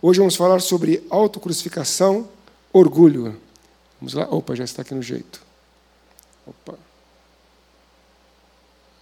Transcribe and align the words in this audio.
Hoje 0.00 0.20
vamos 0.20 0.36
falar 0.36 0.60
sobre 0.60 1.04
autocrucificação, 1.10 2.28
orgulho. 2.72 3.36
Vamos 4.00 4.14
lá? 4.14 4.28
Opa, 4.30 4.54
já 4.54 4.62
está 4.62 4.82
aqui 4.82 4.94
no 4.94 5.02
jeito. 5.02 5.42
Opa. 6.46 6.78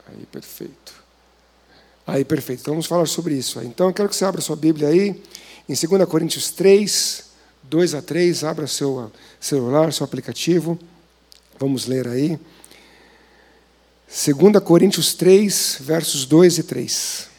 Aí, 0.06 0.24
perfeito. 0.32 0.94
Aí, 2.06 2.24
perfeito. 2.24 2.60
Então 2.60 2.72
vamos 2.72 2.86
falar 2.86 3.06
sobre 3.06 3.34
isso. 3.34 3.60
Então 3.60 3.88
eu 3.88 3.92
quero 3.92 4.08
que 4.08 4.16
você 4.16 4.24
abra 4.24 4.40
sua 4.40 4.56
Bíblia 4.56 4.88
aí, 4.88 5.22
em 5.68 5.74
2 5.74 6.08
Coríntios 6.08 6.50
3, 6.50 7.24
2 7.64 7.94
a 7.94 8.00
3. 8.00 8.44
Abra 8.44 8.66
seu 8.66 9.12
celular, 9.38 9.92
seu 9.92 10.04
aplicativo. 10.04 10.78
Vamos 11.58 11.86
ler 11.86 12.08
aí. 12.08 12.38
2 14.08 14.64
Coríntios 14.64 15.12
3, 15.12 15.76
versos 15.80 16.24
2 16.24 16.56
e 16.56 16.62
3. 16.62 17.35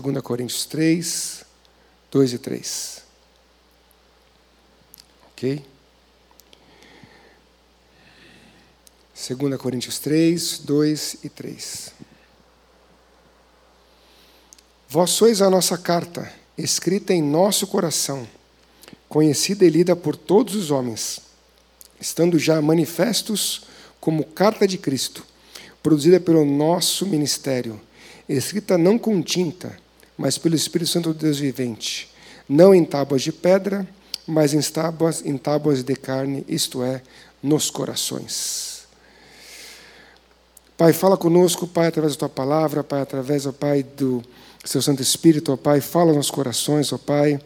2 0.00 0.22
Coríntios 0.22 0.64
3, 0.64 1.44
2 2.10 2.32
e 2.32 2.38
3. 2.38 3.02
Ok? 5.32 5.64
2 9.28 9.60
Coríntios 9.60 9.98
3, 9.98 10.58
2 10.60 11.16
e 11.24 11.28
3. 11.28 11.92
Vós 14.88 15.10
sois 15.10 15.42
a 15.42 15.50
nossa 15.50 15.76
carta, 15.76 16.32
escrita 16.56 17.12
em 17.12 17.20
nosso 17.20 17.66
coração, 17.66 18.26
conhecida 19.08 19.64
e 19.64 19.70
lida 19.70 19.96
por 19.96 20.16
todos 20.16 20.54
os 20.54 20.70
homens, 20.70 21.20
estando 22.00 22.38
já 22.38 22.62
manifestos 22.62 23.62
como 24.00 24.24
carta 24.24 24.66
de 24.66 24.78
Cristo, 24.78 25.26
produzida 25.82 26.20
pelo 26.20 26.44
nosso 26.44 27.04
ministério, 27.04 27.80
escrita 28.28 28.78
não 28.78 28.96
com 28.98 29.20
tinta, 29.20 29.76
mas 30.18 30.36
pelo 30.36 30.56
Espírito 30.56 30.90
Santo 30.90 31.14
de 31.14 31.20
Deus 31.20 31.38
vivente, 31.38 32.12
não 32.48 32.74
em 32.74 32.84
tábuas 32.84 33.22
de 33.22 33.30
pedra, 33.30 33.86
mas 34.26 34.52
em 34.52 34.60
tábuas, 34.60 35.24
em 35.24 35.38
tábuas 35.38 35.82
de 35.82 35.94
carne, 35.94 36.44
isto 36.48 36.82
é, 36.82 37.00
nos 37.42 37.70
corações. 37.70 38.82
Pai, 40.76 40.92
fala 40.92 41.16
conosco, 41.16 41.66
Pai, 41.66 41.88
através 41.88 42.14
da 42.14 42.20
tua 42.20 42.28
palavra, 42.28 42.84
Pai, 42.84 43.00
através, 43.00 43.46
ó 43.46 43.52
Pai, 43.52 43.82
do 43.82 44.22
seu 44.64 44.82
Santo 44.82 45.02
Espírito, 45.02 45.52
ó 45.52 45.56
Pai, 45.56 45.80
fala 45.80 46.12
nos 46.12 46.30
corações, 46.30 46.92
ó 46.92 46.98
Pai. 46.98 47.40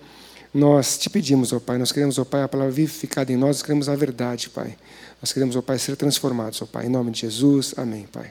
Nós 0.52 0.98
te 0.98 1.08
pedimos, 1.08 1.52
ó 1.52 1.60
Pai, 1.60 1.78
nós 1.78 1.92
queremos, 1.92 2.18
ó 2.18 2.24
Pai, 2.24 2.42
a 2.42 2.48
palavra 2.48 2.72
vivificada 2.72 3.32
em 3.32 3.36
nós, 3.36 3.56
nós 3.56 3.62
queremos 3.62 3.88
a 3.88 3.96
verdade, 3.96 4.50
Pai. 4.50 4.76
Nós 5.20 5.32
queremos, 5.32 5.56
ó 5.56 5.62
Pai, 5.62 5.78
ser 5.78 5.96
transformados, 5.96 6.60
ó 6.60 6.66
Pai, 6.66 6.86
em 6.86 6.90
nome 6.90 7.10
de 7.10 7.20
Jesus. 7.20 7.74
Amém, 7.76 8.06
Pai. 8.12 8.30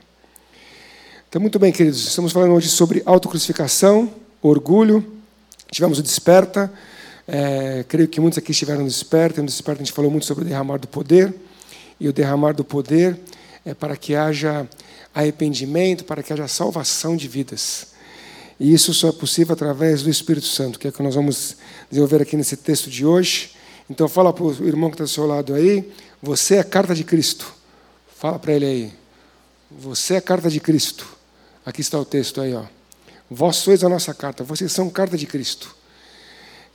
Então, 1.27 1.41
muito 1.41 1.57
bem, 1.57 1.71
queridos, 1.71 2.05
estamos 2.05 2.31
falando 2.31 2.53
hoje 2.53 2.67
sobre 2.67 3.01
autocrucificação, 3.05 4.13
orgulho. 4.41 5.05
Tivemos 5.69 5.99
o 5.99 6.03
Desperta. 6.03 6.71
É, 7.27 7.85
creio 7.87 8.07
que 8.07 8.19
muitos 8.19 8.37
aqui 8.37 8.51
estiveram 8.51 8.81
no 8.81 8.87
Desperta. 8.87 9.41
No 9.41 9.47
Desperta 9.47 9.81
a 9.81 9.85
gente 9.85 9.93
falou 9.93 10.09
muito 10.09 10.25
sobre 10.25 10.43
o 10.43 10.47
derramar 10.47 10.77
do 10.77 10.87
poder. 10.87 11.33
E 11.99 12.07
o 12.07 12.13
derramar 12.13 12.53
do 12.53 12.63
poder 12.63 13.19
é 13.65 13.73
para 13.73 13.95
que 13.95 14.15
haja 14.15 14.67
arrependimento, 15.13 16.03
para 16.03 16.23
que 16.23 16.33
haja 16.33 16.47
salvação 16.47 17.15
de 17.15 17.27
vidas. 17.27 17.87
E 18.59 18.73
isso 18.73 18.93
só 18.93 19.09
é 19.09 19.11
possível 19.11 19.53
através 19.53 20.03
do 20.03 20.09
Espírito 20.09 20.45
Santo, 20.45 20.77
que 20.77 20.87
é 20.87 20.89
o 20.89 20.93
que 20.93 21.01
nós 21.01 21.15
vamos 21.15 21.57
desenvolver 21.89 22.21
aqui 22.21 22.37
nesse 22.37 22.55
texto 22.55 22.89
de 22.89 23.05
hoje. 23.05 23.51
Então 23.89 24.07
fala 24.07 24.31
para 24.31 24.43
o 24.43 24.67
irmão 24.67 24.89
que 24.89 24.95
está 24.95 25.03
do 25.03 25.09
seu 25.09 25.25
lado 25.25 25.53
aí, 25.53 25.91
você 26.21 26.55
é 26.55 26.63
carta 26.63 26.93
de 26.93 27.03
Cristo. 27.03 27.53
Fala 28.17 28.37
para 28.37 28.53
ele 28.53 28.65
aí. 28.65 28.93
Você 29.79 30.15
é 30.15 30.21
carta 30.21 30.49
de 30.49 30.59
Cristo. 30.59 31.07
Aqui 31.65 31.81
está 31.81 31.99
o 31.99 32.05
texto 32.05 32.39
aí, 32.39 32.53
ó. 32.53 32.63
Vós 33.33 33.55
sois 33.55 33.81
a 33.81 33.87
nossa 33.87 34.13
carta, 34.13 34.43
vocês 34.43 34.73
são 34.73 34.89
carta 34.89 35.17
de 35.17 35.25
Cristo. 35.25 35.73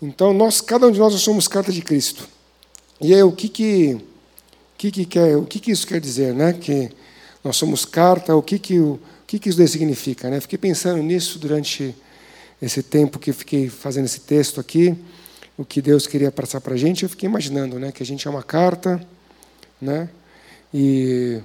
Então, 0.00 0.32
nós, 0.32 0.62
cada 0.62 0.86
um 0.86 0.90
de 0.90 0.98
nós 0.98 1.12
somos 1.20 1.46
carta 1.46 1.70
de 1.70 1.82
Cristo. 1.82 2.26
E 2.98 3.12
aí, 3.12 3.22
o 3.22 3.30
que 3.30 3.46
que, 3.46 4.00
que, 4.78 4.90
que, 4.90 5.04
quer, 5.04 5.36
o 5.36 5.44
que, 5.44 5.60
que 5.60 5.70
isso 5.70 5.86
quer 5.86 6.00
dizer? 6.00 6.32
Né? 6.32 6.54
Que 6.54 6.90
nós 7.44 7.58
somos 7.58 7.84
carta, 7.84 8.34
o 8.34 8.42
que, 8.42 8.58
que, 8.58 8.80
o, 8.80 8.98
que, 9.26 9.38
que 9.38 9.50
isso 9.50 9.68
significa? 9.68 10.30
Né? 10.30 10.40
Fiquei 10.40 10.56
pensando 10.56 11.02
nisso 11.02 11.38
durante 11.38 11.94
esse 12.60 12.82
tempo 12.82 13.18
que 13.18 13.34
fiquei 13.34 13.68
fazendo 13.68 14.06
esse 14.06 14.20
texto 14.20 14.58
aqui, 14.58 14.96
o 15.58 15.64
que 15.64 15.82
Deus 15.82 16.06
queria 16.06 16.32
passar 16.32 16.62
para 16.62 16.72
a 16.72 16.78
gente. 16.78 17.02
Eu 17.02 17.10
fiquei 17.10 17.28
imaginando 17.28 17.78
né, 17.78 17.92
que 17.92 18.02
a 18.02 18.06
gente 18.06 18.26
é 18.26 18.30
uma 18.30 18.42
carta, 18.42 19.06
né? 19.78 20.08
e 20.72 21.38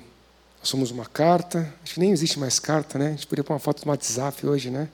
nós 0.61 0.69
somos 0.69 0.91
uma 0.91 1.05
carta, 1.05 1.73
acho 1.83 1.95
que 1.95 1.99
nem 1.99 2.11
existe 2.11 2.39
mais 2.39 2.59
carta, 2.59 2.99
né? 2.99 3.07
A 3.07 3.11
gente 3.11 3.25
poderia 3.25 3.43
pôr 3.43 3.53
uma 3.53 3.59
foto 3.59 3.83
no 3.83 3.91
WhatsApp 3.91 4.45
hoje, 4.45 4.69
né? 4.69 4.87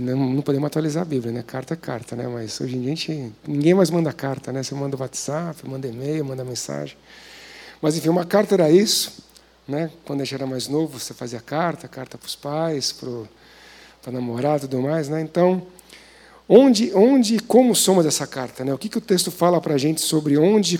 Não 0.00 0.40
podemos 0.40 0.66
atualizar 0.66 1.02
a 1.02 1.04
Bíblia, 1.04 1.30
né? 1.30 1.44
Carta 1.46 1.74
é 1.74 1.76
carta, 1.76 2.16
né? 2.16 2.26
Mas 2.26 2.58
hoje 2.58 2.76
em 2.76 2.80
dia 2.80 2.96
gente, 2.96 3.32
ninguém 3.46 3.74
mais 3.74 3.90
manda 3.90 4.10
carta, 4.14 4.50
né? 4.50 4.62
Você 4.62 4.74
manda 4.74 4.96
WhatsApp, 4.96 5.68
manda 5.68 5.86
e-mail, 5.86 6.24
manda 6.24 6.42
mensagem. 6.42 6.96
Mas 7.82 7.98
enfim, 7.98 8.08
uma 8.08 8.24
carta 8.24 8.54
era 8.54 8.70
isso, 8.70 9.22
né? 9.68 9.90
Quando 10.06 10.22
a 10.22 10.24
gente 10.24 10.34
era 10.36 10.46
mais 10.46 10.68
novo, 10.68 10.98
você 10.98 11.12
fazia 11.12 11.40
carta, 11.40 11.86
carta 11.86 12.16
para 12.16 12.26
os 12.26 12.34
pais, 12.34 12.92
para 12.92 14.10
namorar, 14.10 14.58
tudo 14.58 14.80
mais, 14.80 15.06
né? 15.06 15.20
Então, 15.20 15.66
onde, 16.48 16.94
onde, 16.94 17.40
como 17.40 17.74
somos 17.74 18.06
essa 18.06 18.26
carta, 18.26 18.64
né? 18.64 18.72
O 18.72 18.78
que, 18.78 18.88
que 18.88 18.96
o 18.96 19.02
texto 19.02 19.30
fala 19.30 19.60
para 19.60 19.74
a 19.74 19.78
gente 19.78 20.00
sobre 20.00 20.38
onde, 20.38 20.78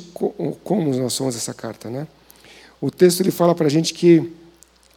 como 0.64 0.94
nós 0.96 1.12
somos 1.12 1.36
essa 1.36 1.52
carta, 1.52 1.90
né? 1.90 2.06
O 2.82 2.90
texto 2.90 3.20
ele 3.20 3.30
fala 3.30 3.54
para 3.54 3.68
a 3.68 3.70
gente 3.70 3.94
que 3.94 4.32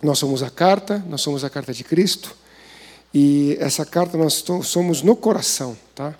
nós 0.01 0.17
somos 0.17 0.41
a 0.41 0.49
carta, 0.49 1.05
nós 1.07 1.21
somos 1.21 1.43
a 1.43 1.51
carta 1.51 1.71
de 1.71 1.83
Cristo, 1.83 2.35
e 3.13 3.55
essa 3.59 3.85
carta 3.85 4.17
nós 4.17 4.43
somos 4.63 5.03
no 5.03 5.15
coração, 5.15 5.77
tá? 5.93 6.15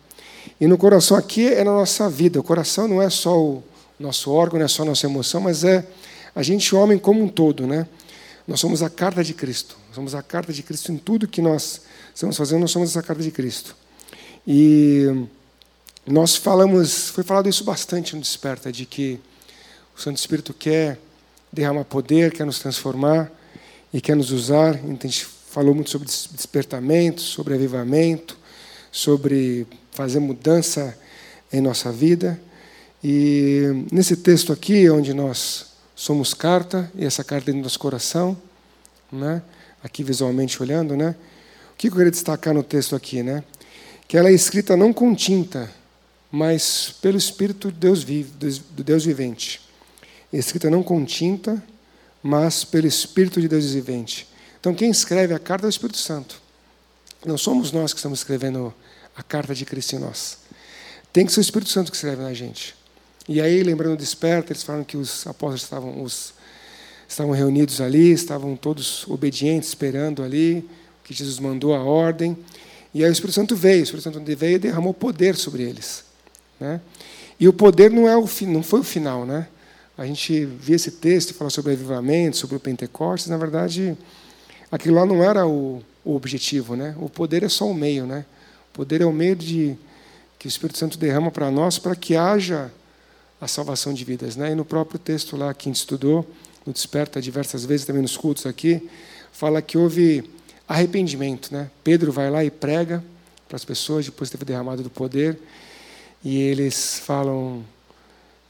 E 0.62 0.68
no 0.68 0.78
coração 0.78 1.18
aqui 1.18 1.48
é 1.48 1.64
na 1.64 1.72
nossa 1.72 2.08
vida. 2.08 2.40
O 2.40 2.44
coração 2.44 2.88
não 2.88 3.02
é 3.02 3.10
só 3.10 3.42
o 3.42 3.64
nosso 4.00 4.30
órgão, 4.30 4.60
não 4.60 4.66
é 4.66 4.68
só 4.68 4.84
a 4.84 4.86
nossa 4.86 5.08
emoção, 5.08 5.42
mas 5.42 5.64
é 5.64 5.84
a 6.36 6.44
gente 6.44 6.76
homem 6.76 7.00
como 7.00 7.24
um 7.24 7.28
todo, 7.28 7.66
né? 7.66 7.88
Nós 8.48 8.60
somos 8.60 8.84
a 8.84 8.90
carta 8.90 9.24
de 9.24 9.34
Cristo. 9.34 9.76
Nós 9.88 9.96
somos 9.96 10.14
a 10.14 10.22
carta 10.22 10.54
de 10.54 10.62
Cristo 10.62 10.92
em 10.92 10.98
tudo 11.00 11.28
que 11.28 11.42
nós 11.42 11.82
estamos 12.14 12.38
fazendo, 12.38 12.62
nós 12.62 12.70
somos 12.70 12.92
essa 12.92 13.02
carta 13.02 13.24
de 13.24 13.32
Cristo. 13.32 13.76
E 14.46 15.26
nós 16.06 16.36
falamos, 16.36 17.10
foi 17.10 17.24
falado 17.24 17.50
isso 17.50 17.64
bastante 17.64 18.16
no 18.16 18.22
Desperta, 18.22 18.72
de 18.72 18.86
que 18.86 19.20
o 19.98 20.00
Santo 20.00 20.18
Espírito 20.18 20.54
quer 20.54 21.00
derrama 21.56 21.86
poder, 21.86 22.34
quer 22.34 22.46
nos 22.46 22.60
transformar 22.60 23.32
e 23.94 24.02
quer 24.02 24.16
nos 24.16 24.32
usar. 24.32 24.76
A 24.76 25.08
gente 25.08 25.26
falou 25.26 25.74
muito 25.74 25.90
sobre 25.90 26.08
despertamento, 26.08 27.22
sobre 27.22 27.54
avivamento, 27.54 28.38
sobre 28.92 29.66
fazer 29.92 30.20
mudança 30.20 30.98
em 31.52 31.62
nossa 31.62 31.92
vida. 31.92 32.40
E 33.02 33.86
nesse 33.92 34.18
texto 34.18 34.52
aqui, 34.52 34.90
onde 34.90 35.14
nós 35.14 35.68
somos 35.96 36.34
carta, 36.34 36.92
e 36.94 37.06
essa 37.06 37.24
carta 37.24 37.46
dentro 37.46 37.62
do 37.62 37.64
nosso 37.64 37.80
coração, 37.80 38.38
né? 39.12 39.42
aqui 39.82 40.04
visualmente 40.04 40.62
olhando, 40.62 40.98
né? 40.98 41.16
o 41.74 41.78
que 41.78 41.88
eu 41.88 41.92
queria 41.92 42.12
destacar 42.12 42.54
no 42.54 42.64
texto 42.64 42.96
aqui? 42.96 43.24
Né? 43.24 43.44
Que 44.08 44.18
ela 44.18 44.30
é 44.30 44.34
escrita 44.34 44.76
não 44.76 44.92
com 44.92 45.16
tinta, 45.16 45.72
mas 46.30 46.96
pelo 47.02 47.18
Espírito 47.18 47.72
de 47.72 47.78
Deus, 47.78 48.04
do 48.04 48.84
Deus 48.84 49.06
vivente 49.06 49.65
escrita 50.40 50.70
não 50.70 50.84
com 50.84 51.04
tinta, 51.06 51.62
mas 52.22 52.64
pelo 52.64 52.88
Espírito 52.88 53.40
de 53.40 53.48
Deus 53.48 53.72
vivente. 53.72 54.28
Então, 54.60 54.74
quem 54.74 54.90
escreve 54.90 55.34
a 55.34 55.40
carta 55.40 55.66
é 55.66 55.68
o 55.68 55.70
Espírito 55.70 55.98
Santo. 55.98 56.42
Não 57.26 57.38
somos 57.38 57.72
nós 57.72 57.94
que 57.94 58.00
estamos 58.00 58.20
escrevendo 58.20 58.74
a 59.16 59.24
carta 59.24 59.54
de 59.54 59.66
Cristo 59.66 59.96
em 59.96 60.00
nós. 60.00 60.40
Tem 61.14 61.26
que 61.26 61.32
ser 61.32 61.40
o 61.40 61.42
Espírito 61.42 61.70
Santo 61.72 61.92
que 61.92 61.96
escreve 61.96 62.22
na 62.22 62.34
gente. 62.34 62.76
E 63.28 63.42
aí, 63.42 63.64
lembrando 63.64 63.96
do 63.96 64.00
desperta, 64.00 64.52
eles 64.52 64.64
falam 64.64 64.84
que 64.84 64.98
os 64.98 65.26
apóstolos 65.26 65.64
estavam, 65.64 66.04
os, 66.04 66.34
estavam 67.08 67.32
reunidos 67.32 67.82
ali, 67.82 68.12
estavam 68.12 68.56
todos 68.56 69.08
obedientes, 69.08 69.70
esperando 69.70 70.24
ali, 70.24 70.68
que 71.04 71.14
Jesus 71.14 71.40
mandou 71.40 71.74
a 71.74 71.84
ordem. 71.84 72.38
E 72.94 73.04
aí 73.04 73.10
o 73.10 73.14
Espírito 73.14 73.36
Santo 73.36 73.56
veio, 73.56 73.82
o 73.82 73.84
Espírito 73.84 74.12
Santo 74.12 74.36
veio 74.36 74.56
e 74.56 74.60
derramou 74.60 74.94
poder 74.94 75.36
sobre 75.36 75.64
eles. 75.64 76.04
Né? 76.60 76.82
E 77.40 77.48
o 77.48 77.54
poder 77.54 77.92
não, 77.92 78.08
é 78.08 78.18
o, 78.18 78.28
não 78.42 78.64
foi 78.64 78.80
o 78.80 78.84
final, 78.84 79.26
né? 79.26 79.48
A 79.98 80.06
gente 80.06 80.46
via 80.46 80.76
esse 80.76 80.92
texto 80.92 81.34
falar 81.34 81.50
sobre 81.50 81.72
avivamento, 81.72 82.38
sobre 82.38 82.58
o 82.58 82.60
Pentecostes, 82.60 83.30
na 83.30 83.38
verdade, 83.38 83.98
aquilo 84.72 84.96
lá 84.96 85.06
não 85.06 85.24
era 85.24 85.48
o, 85.48 85.82
o, 86.04 86.16
objetivo, 86.16 86.76
né? 86.76 86.96
O 87.00 87.10
poder 87.10 87.44
é 87.44 87.50
só 87.50 87.66
o 87.66 87.74
meio, 87.74 88.06
né? 88.06 88.26
O 88.72 88.76
poder 88.76 89.02
é 89.02 89.06
o 89.06 89.14
meio 89.14 89.36
de 89.36 89.78
que 90.38 90.48
o 90.48 90.50
Espírito 90.50 90.78
Santo 90.78 90.98
derrama 90.98 91.32
para 91.32 91.50
nós 91.50 91.80
para 91.80 91.96
que 91.96 92.16
haja 92.16 92.72
a 93.40 93.48
salvação 93.48 93.94
de 93.94 94.04
vidas, 94.04 94.36
né? 94.36 94.52
E 94.52 94.56
no 94.56 94.66
próprio 94.66 95.00
texto 95.00 95.38
lá 95.38 95.54
que 95.54 95.70
a 95.70 95.72
gente 95.72 95.78
estudou, 95.78 96.30
no 96.66 96.74
Desperta 96.74 97.22
diversas 97.22 97.64
vezes 97.64 97.86
também 97.86 98.02
nos 98.02 98.18
cultos 98.18 98.46
aqui, 98.46 98.90
fala 99.32 99.62
que 99.62 99.78
houve 99.78 100.30
arrependimento, 100.68 101.54
né? 101.54 101.70
Pedro 101.84 102.12
vai 102.12 102.30
lá 102.30 102.44
e 102.44 102.52
prega 102.52 103.04
para 103.48 103.56
as 103.56 103.64
pessoas 103.64 104.06
depois 104.06 104.30
de 104.30 104.38
ter 104.38 104.44
derramado 104.44 104.84
do 104.84 104.90
poder, 104.90 105.40
e 106.24 106.38
eles 106.38 107.00
falam 107.00 107.64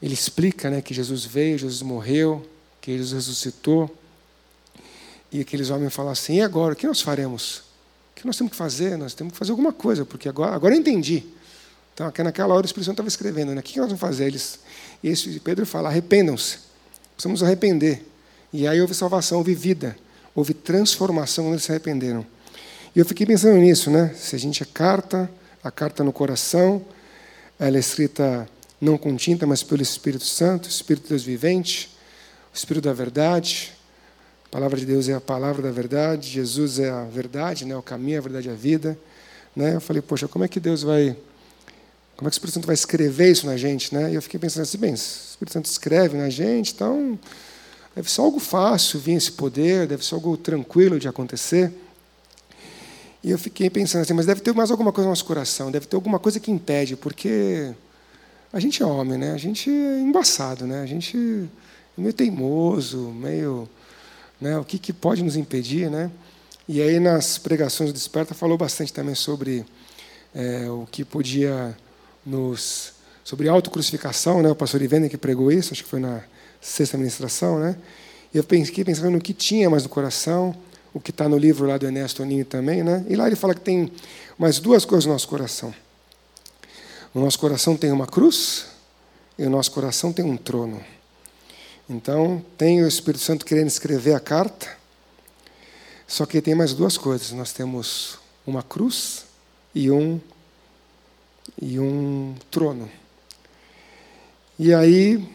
ele 0.00 0.14
explica 0.14 0.70
né, 0.70 0.80
que 0.80 0.92
Jesus 0.92 1.24
veio, 1.24 1.58
Jesus 1.58 1.82
morreu, 1.82 2.46
que 2.80 2.96
Jesus 2.96 3.12
ressuscitou. 3.12 3.94
E 5.32 5.40
aqueles 5.40 5.70
homens 5.70 5.94
falam 5.94 6.12
assim: 6.12 6.36
e 6.36 6.42
agora? 6.42 6.74
O 6.74 6.76
que 6.76 6.86
nós 6.86 7.00
faremos? 7.00 7.58
O 8.12 8.14
que 8.16 8.26
nós 8.26 8.36
temos 8.36 8.50
que 8.50 8.56
fazer? 8.56 8.96
Nós 8.96 9.14
temos 9.14 9.32
que 9.32 9.38
fazer 9.38 9.50
alguma 9.50 9.72
coisa, 9.72 10.04
porque 10.04 10.28
agora, 10.28 10.54
agora 10.54 10.74
eu 10.74 10.78
entendi. 10.78 11.24
Então, 11.94 12.12
naquela 12.24 12.54
hora 12.54 12.64
o 12.64 12.66
Espírito 12.66 12.84
Santo 12.84 12.94
estava 12.94 13.08
escrevendo, 13.08 13.54
né? 13.54 13.60
O 13.60 13.62
que 13.62 13.78
nós 13.78 13.86
vamos 13.86 14.00
fazer? 14.00 14.26
Eles, 14.26 14.60
e 15.02 15.08
esse 15.08 15.40
Pedro 15.40 15.64
fala: 15.66 15.88
arrependam-se. 15.88 16.58
Precisamos 17.14 17.42
arrepender. 17.42 18.06
E 18.52 18.66
aí 18.66 18.80
houve 18.80 18.94
salvação, 18.94 19.38
houve 19.38 19.54
vida, 19.54 19.96
houve 20.34 20.52
transformação 20.52 21.44
quando 21.44 21.54
eles 21.54 21.64
se 21.64 21.72
arrependeram. 21.72 22.24
E 22.94 22.98
eu 22.98 23.04
fiquei 23.04 23.26
pensando 23.26 23.56
nisso, 23.58 23.90
né? 23.90 24.14
Se 24.14 24.36
a 24.36 24.38
gente 24.38 24.62
é 24.62 24.66
carta, 24.66 25.30
a 25.62 25.70
carta 25.70 26.04
no 26.04 26.12
coração, 26.12 26.84
ela 27.58 27.76
é 27.76 27.80
escrita 27.80 28.48
não 28.80 28.98
com 28.98 29.16
tinta, 29.16 29.46
mas 29.46 29.62
pelo 29.62 29.82
Espírito 29.82 30.24
Santo, 30.24 30.68
Espírito 30.68 31.08
Deus 31.08 31.22
vivente, 31.22 31.90
o 32.52 32.56
Espírito 32.56 32.84
da 32.84 32.92
verdade. 32.92 33.72
A 34.46 34.48
palavra 34.48 34.78
de 34.78 34.86
Deus 34.86 35.08
é 35.08 35.14
a 35.14 35.20
palavra 35.20 35.62
da 35.62 35.70
verdade, 35.70 36.28
Jesus 36.28 36.78
é 36.78 36.88
a 36.88 37.04
verdade, 37.04 37.64
né? 37.64 37.76
o 37.76 37.82
caminho, 37.82 38.18
a 38.18 38.20
verdade 38.20 38.48
e 38.48 38.50
a 38.50 38.54
vida. 38.54 38.98
Né? 39.54 39.74
Eu 39.74 39.80
falei, 39.80 40.00
poxa, 40.02 40.28
como 40.28 40.44
é 40.44 40.48
que 40.48 40.60
Deus 40.60 40.82
vai. 40.82 41.16
Como 42.16 42.28
é 42.28 42.30
que 42.30 42.34
o 42.34 42.38
Espírito 42.38 42.54
Santo 42.54 42.66
vai 42.66 42.74
escrever 42.74 43.30
isso 43.30 43.46
na 43.46 43.56
gente? 43.56 43.94
Né? 43.94 44.12
E 44.12 44.14
eu 44.14 44.22
fiquei 44.22 44.38
pensando 44.38 44.62
assim, 44.62 44.78
bem, 44.78 44.92
o 44.92 44.94
Espírito 44.94 45.52
Santo 45.52 45.66
escreve 45.66 46.16
na 46.16 46.30
gente, 46.30 46.72
então 46.72 47.18
deve 47.94 48.10
ser 48.10 48.20
algo 48.20 48.38
fácil 48.38 49.00
vir 49.00 49.14
esse 49.14 49.32
poder, 49.32 49.86
deve 49.86 50.04
ser 50.04 50.14
algo 50.14 50.36
tranquilo 50.36 50.98
de 50.98 51.08
acontecer. 51.08 51.72
E 53.22 53.30
eu 53.30 53.38
fiquei 53.38 53.68
pensando 53.68 54.02
assim, 54.02 54.14
mas 54.14 54.24
deve 54.24 54.40
ter 54.40 54.54
mais 54.54 54.70
alguma 54.70 54.92
coisa 54.92 55.06
no 55.06 55.10
nosso 55.10 55.24
coração, 55.24 55.70
deve 55.70 55.86
ter 55.86 55.96
alguma 55.96 56.18
coisa 56.18 56.38
que 56.38 56.50
impede, 56.50 56.96
porque 56.96 57.74
a 58.52 58.60
gente 58.60 58.82
é 58.82 58.86
homem, 58.86 59.18
né? 59.18 59.32
A 59.32 59.36
gente 59.36 59.70
é 59.70 60.00
embaçado, 60.00 60.66
né? 60.66 60.80
A 60.80 60.86
gente 60.86 61.16
é 61.16 62.00
meio 62.00 62.12
teimoso, 62.12 63.10
meio, 63.10 63.68
né? 64.40 64.58
O 64.58 64.64
que, 64.64 64.78
que 64.78 64.92
pode 64.92 65.22
nos 65.22 65.36
impedir, 65.36 65.90
né? 65.90 66.10
E 66.68 66.80
aí 66.80 66.98
nas 66.98 67.38
pregações 67.38 67.90
do 67.90 67.94
Desperta 67.94 68.34
falou 68.34 68.58
bastante 68.58 68.92
também 68.92 69.14
sobre 69.14 69.64
é, 70.34 70.68
o 70.68 70.86
que 70.90 71.04
podia 71.04 71.76
nos 72.24 72.94
sobre 73.22 73.48
autocrucificação, 73.48 74.42
né? 74.42 74.50
O 74.50 74.54
pastor 74.54 74.80
Ivene 74.80 75.08
que 75.08 75.16
pregou 75.16 75.50
isso, 75.50 75.72
acho 75.72 75.82
que 75.82 75.90
foi 75.90 76.00
na 76.00 76.22
sexta 76.60 76.96
ministração, 76.96 77.58
né? 77.58 77.76
E 78.32 78.38
eu 78.38 78.44
fiquei 78.44 78.84
pensando 78.84 79.10
no 79.10 79.20
que 79.20 79.32
tinha 79.32 79.68
mais 79.70 79.82
no 79.82 79.88
coração, 79.88 80.54
o 80.92 81.00
que 81.00 81.10
está 81.10 81.28
no 81.28 81.36
livro 81.36 81.66
lá 81.66 81.76
do 81.76 81.86
Ernesto 81.86 82.22
Oninho 82.22 82.44
também, 82.44 82.82
né? 82.82 83.04
E 83.08 83.16
lá 83.16 83.26
ele 83.26 83.36
fala 83.36 83.54
que 83.54 83.60
tem 83.60 83.90
mais 84.38 84.58
duas 84.58 84.84
coisas 84.84 85.06
no 85.06 85.12
nosso 85.12 85.28
coração. 85.28 85.74
O 87.16 87.20
nosso 87.20 87.38
coração 87.38 87.74
tem 87.74 87.90
uma 87.90 88.06
cruz 88.06 88.66
e 89.38 89.46
o 89.46 89.48
nosso 89.48 89.72
coração 89.72 90.12
tem 90.12 90.22
um 90.22 90.36
trono. 90.36 90.84
Então, 91.88 92.44
tem 92.58 92.84
o 92.84 92.86
Espírito 92.86 93.24
Santo 93.24 93.46
querendo 93.46 93.68
escrever 93.68 94.12
a 94.12 94.20
carta, 94.20 94.68
só 96.06 96.26
que 96.26 96.42
tem 96.42 96.54
mais 96.54 96.74
duas 96.74 96.98
coisas. 96.98 97.32
Nós 97.32 97.54
temos 97.54 98.18
uma 98.46 98.62
cruz 98.62 99.24
e 99.74 99.90
um 99.90 100.20
e 101.58 101.80
um 101.80 102.34
trono. 102.50 102.86
E 104.58 104.74
aí, 104.74 105.26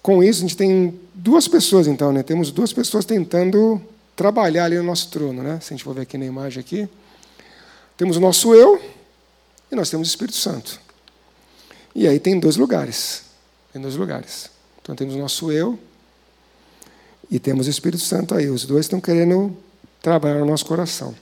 com 0.00 0.24
isso, 0.24 0.38
a 0.38 0.48
gente 0.48 0.56
tem 0.56 0.98
duas 1.12 1.46
pessoas, 1.46 1.86
então, 1.86 2.14
né? 2.14 2.22
Temos 2.22 2.50
duas 2.50 2.72
pessoas 2.72 3.04
tentando 3.04 3.78
trabalhar 4.16 4.64
ali 4.64 4.78
no 4.78 4.84
nosso 4.84 5.10
trono, 5.10 5.42
né? 5.42 5.60
Se 5.60 5.74
a 5.74 5.76
gente 5.76 5.84
for 5.84 5.94
ver 5.94 6.00
aqui 6.00 6.16
na 6.16 6.24
imagem 6.24 6.62
aqui, 6.62 6.88
temos 7.94 8.16
o 8.16 8.20
nosso 8.20 8.54
eu 8.54 8.82
e 9.70 9.76
nós 9.76 9.90
temos 9.90 10.08
o 10.08 10.10
Espírito 10.10 10.38
Santo. 10.38 10.85
E 11.96 12.06
aí 12.06 12.20
tem 12.20 12.38
dois 12.38 12.58
lugares. 12.58 13.22
Tem 13.72 13.80
dois 13.80 13.96
lugares. 13.96 14.50
Então 14.82 14.94
temos 14.94 15.14
o 15.14 15.18
nosso 15.18 15.50
eu 15.50 15.78
e 17.30 17.38
temos 17.38 17.66
o 17.66 17.70
Espírito 17.70 18.02
Santo 18.02 18.34
aí. 18.34 18.50
Os 18.50 18.66
dois 18.66 18.84
estão 18.84 19.00
querendo 19.00 19.56
trabalhar 20.02 20.40
no 20.40 20.44
nosso 20.44 20.66
coração. 20.66 21.14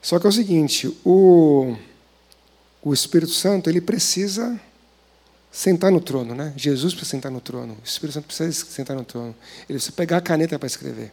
Só 0.00 0.20
que 0.20 0.26
é 0.26 0.28
o 0.28 0.32
seguinte, 0.32 0.96
o, 1.04 1.76
o 2.80 2.94
Espírito 2.94 3.32
Santo 3.32 3.68
ele 3.68 3.80
precisa 3.80 4.60
sentar 5.50 5.90
no 5.90 6.00
trono, 6.00 6.32
né? 6.32 6.52
Jesus 6.56 6.94
precisa 6.94 7.16
sentar 7.16 7.32
no 7.32 7.40
trono. 7.40 7.76
O 7.82 7.84
Espírito 7.84 8.14
Santo 8.14 8.26
precisa 8.26 8.52
sentar 8.52 8.94
no 8.94 9.04
trono. 9.04 9.34
Ele 9.68 9.76
precisa 9.76 9.90
pegar 9.90 10.18
a 10.18 10.20
caneta 10.20 10.56
para 10.56 10.68
escrever. 10.68 11.10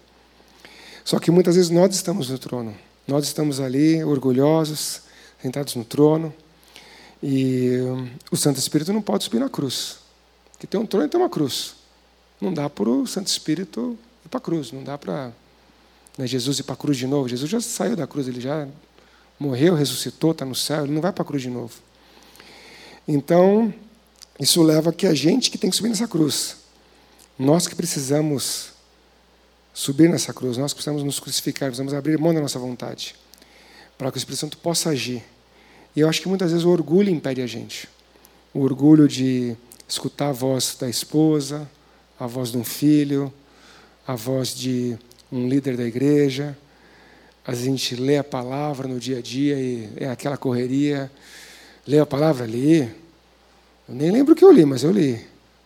Só 1.04 1.18
que 1.18 1.32
muitas 1.32 1.56
vezes 1.56 1.72
nós 1.72 1.96
estamos 1.96 2.30
no 2.30 2.38
trono. 2.38 2.76
Nós 3.08 3.26
estamos 3.26 3.60
ali 3.60 4.04
orgulhosos, 4.04 5.02
sentados 5.42 5.74
no 5.74 5.84
trono. 5.84 6.32
E 7.26 7.78
o 8.30 8.36
Santo 8.36 8.60
Espírito 8.60 8.92
não 8.92 9.02
pode 9.02 9.24
subir 9.24 9.40
na 9.40 9.48
cruz. 9.48 10.00
Porque 10.52 10.68
tem 10.68 10.78
um 10.78 10.86
trono 10.86 11.06
e 11.06 11.10
tem 11.10 11.18
uma 11.18 11.30
cruz. 11.30 11.76
Não 12.42 12.54
dá 12.54 12.70
para 12.70 12.90
o 12.90 13.08
Santo 13.08 13.28
Espírito 13.28 13.98
ir 14.26 14.28
para 14.28 14.40
a 14.40 14.42
cruz. 14.42 14.74
Não 14.74 14.84
dá 14.84 14.98
para 14.98 15.32
né, 16.18 16.28
Jesus 16.28 16.60
ir 16.60 16.64
para 16.64 16.74
a 16.74 16.78
cruz 16.78 16.98
de 16.98 17.08
novo. 17.08 17.30
Jesus 17.30 17.50
já 17.50 17.62
saiu 17.62 17.96
da 17.96 18.06
cruz, 18.06 18.28
ele 18.28 18.42
já 18.42 18.68
morreu, 19.40 19.74
ressuscitou, 19.74 20.32
está 20.32 20.44
no 20.44 20.54
céu, 20.54 20.84
ele 20.84 20.94
não 20.94 21.02
vai 21.02 21.14
para 21.14 21.24
a 21.24 21.26
cruz 21.26 21.42
de 21.42 21.50
novo. 21.50 21.74
Então, 23.08 23.74
isso 24.38 24.62
leva 24.62 24.90
a 24.90 24.94
que 24.94 25.08
a 25.08 25.14
gente 25.14 25.50
que 25.50 25.58
tem 25.58 25.70
que 25.70 25.78
subir 25.78 25.88
nessa 25.88 26.10
cruz. 26.10 26.58
Nós 27.40 27.68
que 27.68 27.76
precisamos 27.76 28.74
subir 29.74 30.10
nessa 30.10 30.34
cruz, 30.34 30.58
nós 30.58 30.74
que 30.74 30.76
precisamos 30.76 31.04
nos 31.04 31.22
crucificar, 31.22 31.70
precisamos 31.70 31.94
abrir 31.94 32.20
mão 32.20 32.34
da 32.34 32.42
nossa 32.42 32.60
vontade, 32.60 33.16
para 33.98 34.12
que 34.12 34.18
o 34.18 34.20
Espírito 34.20 34.42
Santo 34.42 34.58
possa 34.58 34.90
agir 34.90 35.24
e 35.96 36.00
eu 36.00 36.10
acho 36.10 36.22
que 36.22 36.28
muitas 36.28 36.52
vezes 36.52 36.66
o 36.66 36.70
orgulho 36.70 37.10
impede 37.10 37.42
a 37.42 37.48
gente. 37.48 37.88
O 38.54 38.62
orgulho 38.62 39.08
de 39.08 39.56
escutar 39.88 40.30
a 40.30 40.32
voz 40.32 40.76
da 40.80 40.90
esposa, 40.90 41.70
a 42.20 42.26
voz 42.26 42.52
de 42.52 42.58
um 42.58 42.64
filho, 42.64 43.32
a 44.08 44.16
voz 44.16 44.56
de 44.56 44.98
um 45.32 45.48
líder 45.48 45.78
da 45.78 45.84
igreja. 45.84 46.58
A 47.46 47.54
gente 47.54 47.96
lê 47.96 48.18
a 48.18 48.24
palavra 48.24 48.88
no 48.88 49.00
dia 49.00 49.20
a 49.20 49.22
dia 49.22 49.60
e 49.60 49.90
é 49.98 50.10
aquela 50.10 50.38
correria. 50.38 51.12
Lê 51.86 52.00
a 52.00 52.06
palavra? 52.06 52.46
ali. 52.46 52.82
Eu 53.88 53.96
nem 53.96 54.12
lembro 54.12 54.34
o 54.34 54.36
que 54.36 54.46
eu 54.46 54.52
li, 54.52 54.66
mas 54.66 54.84
eu 54.84 54.92
li. 54.92 55.20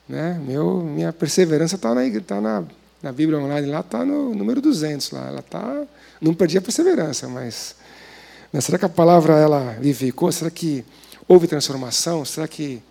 Né? 0.10 0.42
Meu, 0.46 0.82
minha 0.82 1.14
perseverança 1.14 1.76
está 1.76 1.94
na, 1.94 2.02
tá 2.22 2.42
na, 2.42 2.64
na 3.02 3.12
Bíblia 3.12 3.38
online, 3.38 3.68
lá 3.68 3.82
está 3.82 4.04
no 4.04 4.34
número 4.34 4.60
200. 4.60 5.12
Lá. 5.12 5.28
Ela 5.28 5.42
tá, 5.42 5.84
não 6.20 6.34
perdi 6.34 6.58
a 6.58 6.62
perseverança, 6.62 7.28
mas 7.28 7.76
né? 8.52 8.62
Será 8.62 8.78
que 8.78 8.86
a 8.86 8.90
palavra 8.90 9.38
ela 9.38 9.78
vivificou? 9.80 10.32
Será 10.32 10.50
que 10.50 10.84
houve 11.28 11.48
transformação? 11.48 12.24
Será 12.24 12.48
que 12.48 12.82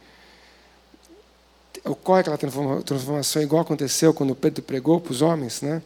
ocorre 1.85 2.21
aquela 2.21 2.39
transformação 2.39 3.43
igual 3.43 3.63
aconteceu 3.63 4.13
quando 4.13 4.35
Pedro 4.35 4.63
pregou 4.63 5.01
para 5.01 5.13
os 5.13 5.23
homens? 5.23 5.63
Né? 5.63 5.83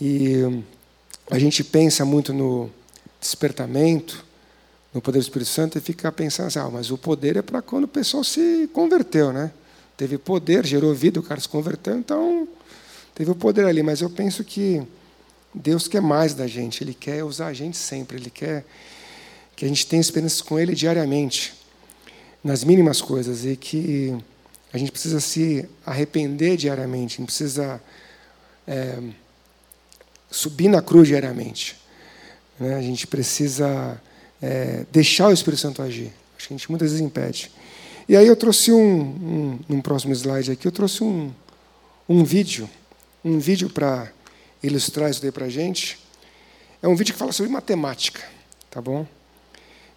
E 0.00 0.62
a 1.30 1.38
gente 1.38 1.62
pensa 1.64 2.04
muito 2.04 2.32
no 2.32 2.70
despertamento, 3.20 4.24
no 4.92 5.00
poder 5.00 5.18
do 5.18 5.22
Espírito 5.22 5.48
Santo 5.48 5.78
e 5.78 5.80
fica 5.80 6.10
pensando 6.10 6.46
assim, 6.46 6.58
ah, 6.58 6.68
mas 6.70 6.90
o 6.90 6.98
poder 6.98 7.36
é 7.36 7.42
para 7.42 7.62
quando 7.62 7.84
o 7.84 7.88
pessoal 7.88 8.24
se 8.24 8.68
converteu, 8.72 9.32
né? 9.32 9.52
Teve 9.96 10.18
poder, 10.18 10.66
gerou 10.66 10.94
vida, 10.94 11.20
o 11.20 11.22
cara 11.22 11.38
se 11.40 11.48
converteu, 11.48 11.96
então 11.96 12.48
teve 13.14 13.30
o 13.30 13.34
poder 13.34 13.66
ali. 13.66 13.82
Mas 13.82 14.00
eu 14.00 14.08
penso 14.08 14.42
que 14.42 14.82
Deus 15.54 15.88
quer 15.88 16.00
mais 16.00 16.34
da 16.34 16.46
gente, 16.46 16.82
Ele 16.82 16.94
quer 16.94 17.24
usar 17.24 17.48
a 17.48 17.52
gente 17.52 17.76
sempre, 17.76 18.16
Ele 18.16 18.30
quer 18.30 18.64
que 19.56 19.64
a 19.64 19.68
gente 19.68 19.86
tenha 19.86 20.00
experiências 20.00 20.40
com 20.40 20.58
Ele 20.58 20.74
diariamente, 20.74 21.54
nas 22.42 22.64
mínimas 22.64 23.02
coisas, 23.02 23.44
e 23.44 23.56
que 23.56 24.16
a 24.72 24.78
gente 24.78 24.92
precisa 24.92 25.20
se 25.20 25.68
arrepender 25.84 26.56
diariamente, 26.56 27.14
a 27.14 27.18
gente 27.18 27.26
precisa 27.26 27.80
é, 28.66 28.98
subir 30.30 30.68
na 30.68 30.80
cruz 30.80 31.08
diariamente. 31.08 31.76
Né? 32.58 32.76
A 32.76 32.82
gente 32.82 33.06
precisa 33.06 34.00
é, 34.40 34.86
deixar 34.92 35.28
o 35.28 35.32
Espírito 35.32 35.60
Santo 35.60 35.82
agir. 35.82 36.12
Acho 36.38 36.48
que 36.48 36.54
a 36.54 36.56
gente 36.56 36.70
muitas 36.70 36.92
vezes 36.92 37.04
impede. 37.04 37.50
E 38.08 38.16
aí 38.16 38.26
eu 38.26 38.36
trouxe 38.36 38.72
um, 38.72 39.00
um, 39.00 39.58
um 39.76 39.80
próximo 39.80 40.14
slide 40.14 40.52
aqui, 40.52 40.66
eu 40.66 40.72
trouxe 40.72 41.02
um, 41.02 41.32
um 42.08 42.24
vídeo, 42.24 42.68
um 43.24 43.38
vídeo 43.38 43.68
para 43.68 44.10
ilustrar 44.62 45.10
isso 45.10 45.22
daí 45.22 45.32
para 45.32 45.46
a 45.46 45.50
gente, 45.50 45.98
é 46.82 46.88
um 46.88 46.94
vídeo 46.94 47.12
que 47.12 47.18
fala 47.18 47.32
sobre 47.32 47.50
matemática, 47.50 48.22
tá 48.70 48.80
bom? 48.80 49.06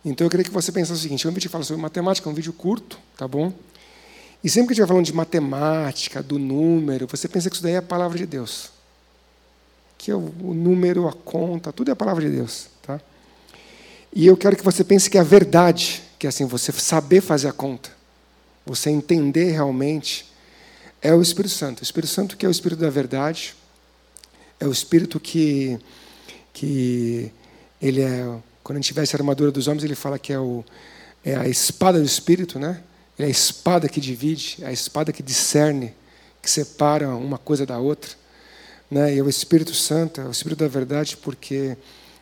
Então 0.04 0.26
eu 0.26 0.30
queria 0.30 0.44
que 0.44 0.52
você 0.52 0.72
pensasse 0.72 1.00
o 1.00 1.04
seguinte: 1.04 1.26
é 1.26 1.30
um 1.30 1.34
vídeo 1.34 1.48
que 1.48 1.52
fala 1.52 1.64
sobre 1.64 1.82
matemática, 1.82 2.30
é 2.30 2.32
um 2.32 2.36
vídeo 2.36 2.52
curto, 2.52 3.00
tá 3.18 3.28
bom? 3.28 3.54
E 4.44 4.50
sempre 4.50 4.68
que 4.68 4.74
estiver 4.74 4.88
falando 4.88 5.06
de 5.06 5.14
matemática, 5.14 6.22
do 6.22 6.38
número, 6.38 7.08
você 7.08 7.28
pensa 7.30 7.50
que 7.50 7.56
isso 7.56 7.64
daí 7.64 7.74
é 7.74 7.78
a 7.78 7.82
palavra 7.82 8.18
de 8.18 8.26
Deus. 8.26 8.72
Que 9.98 10.12
é 10.12 10.16
o, 10.16 10.34
o 10.42 10.54
número, 10.54 11.08
a 11.08 11.14
conta, 11.14 11.72
tudo 11.72 11.90
é 11.90 11.94
a 11.94 11.96
palavra 11.96 12.26
de 12.26 12.36
Deus, 12.36 12.68
tá? 12.82 13.00
E 14.12 14.28
eu 14.28 14.36
quero 14.36 14.58
que 14.58 14.64
você 14.64 14.84
pense 14.84 15.10
que 15.10 15.18
é 15.18 15.22
a 15.22 15.24
verdade, 15.24 16.04
que 16.20 16.28
é 16.28 16.30
assim, 16.30 16.46
você 16.46 16.74
saber 16.74 17.22
fazer 17.22 17.48
a 17.48 17.54
conta, 17.54 17.90
você 18.66 18.90
entender 18.90 19.52
realmente, 19.52 20.32
é 21.02 21.14
o 21.14 21.22
Espírito 21.22 21.54
Santo. 21.54 21.80
O 21.80 21.84
Espírito 21.84 22.10
Santo 22.12 22.36
que 22.36 22.46
é 22.46 22.50
o 22.50 22.52
Espírito 22.52 22.80
da 22.80 22.90
verdade, 22.90 23.56
é 24.60 24.68
o 24.68 24.72
espírito 24.72 25.20
que, 25.20 25.80
que 26.54 27.32
ele 27.82 28.02
é. 28.02 28.26
Quando 28.64 28.78
a 28.78 28.80
gente 28.80 28.88
tivesse 28.88 29.16
a 29.16 29.20
armadura 29.20 29.52
dos 29.52 29.68
homens, 29.68 29.84
ele 29.84 29.96
fala 29.96 30.18
que 30.18 30.32
é, 30.32 30.40
o, 30.40 30.64
é 31.24 31.36
a 31.36 31.48
espada 31.48 32.00
do 32.00 32.06
espírito, 32.06 32.58
né? 32.58 32.82
Ele 33.18 33.26
é 33.26 33.30
a 33.30 33.32
espada 33.32 33.90
que 33.90 34.00
divide, 34.00 34.58
é 34.62 34.68
a 34.68 34.72
espada 34.72 35.12
que 35.12 35.22
discerne, 35.22 35.94
que 36.42 36.50
separa 36.50 37.10
uma 37.10 37.38
coisa 37.38 37.66
da 37.66 37.78
outra, 37.78 38.12
né? 38.90 39.14
E 39.16 39.20
é 39.20 39.24
o 39.24 39.30
Espírito 39.30 39.74
Santo, 39.74 40.22
é 40.22 40.26
o 40.26 40.32
Espírito 40.32 40.60
da 40.60 40.68
verdade, 40.68 41.18
porque 41.18 41.76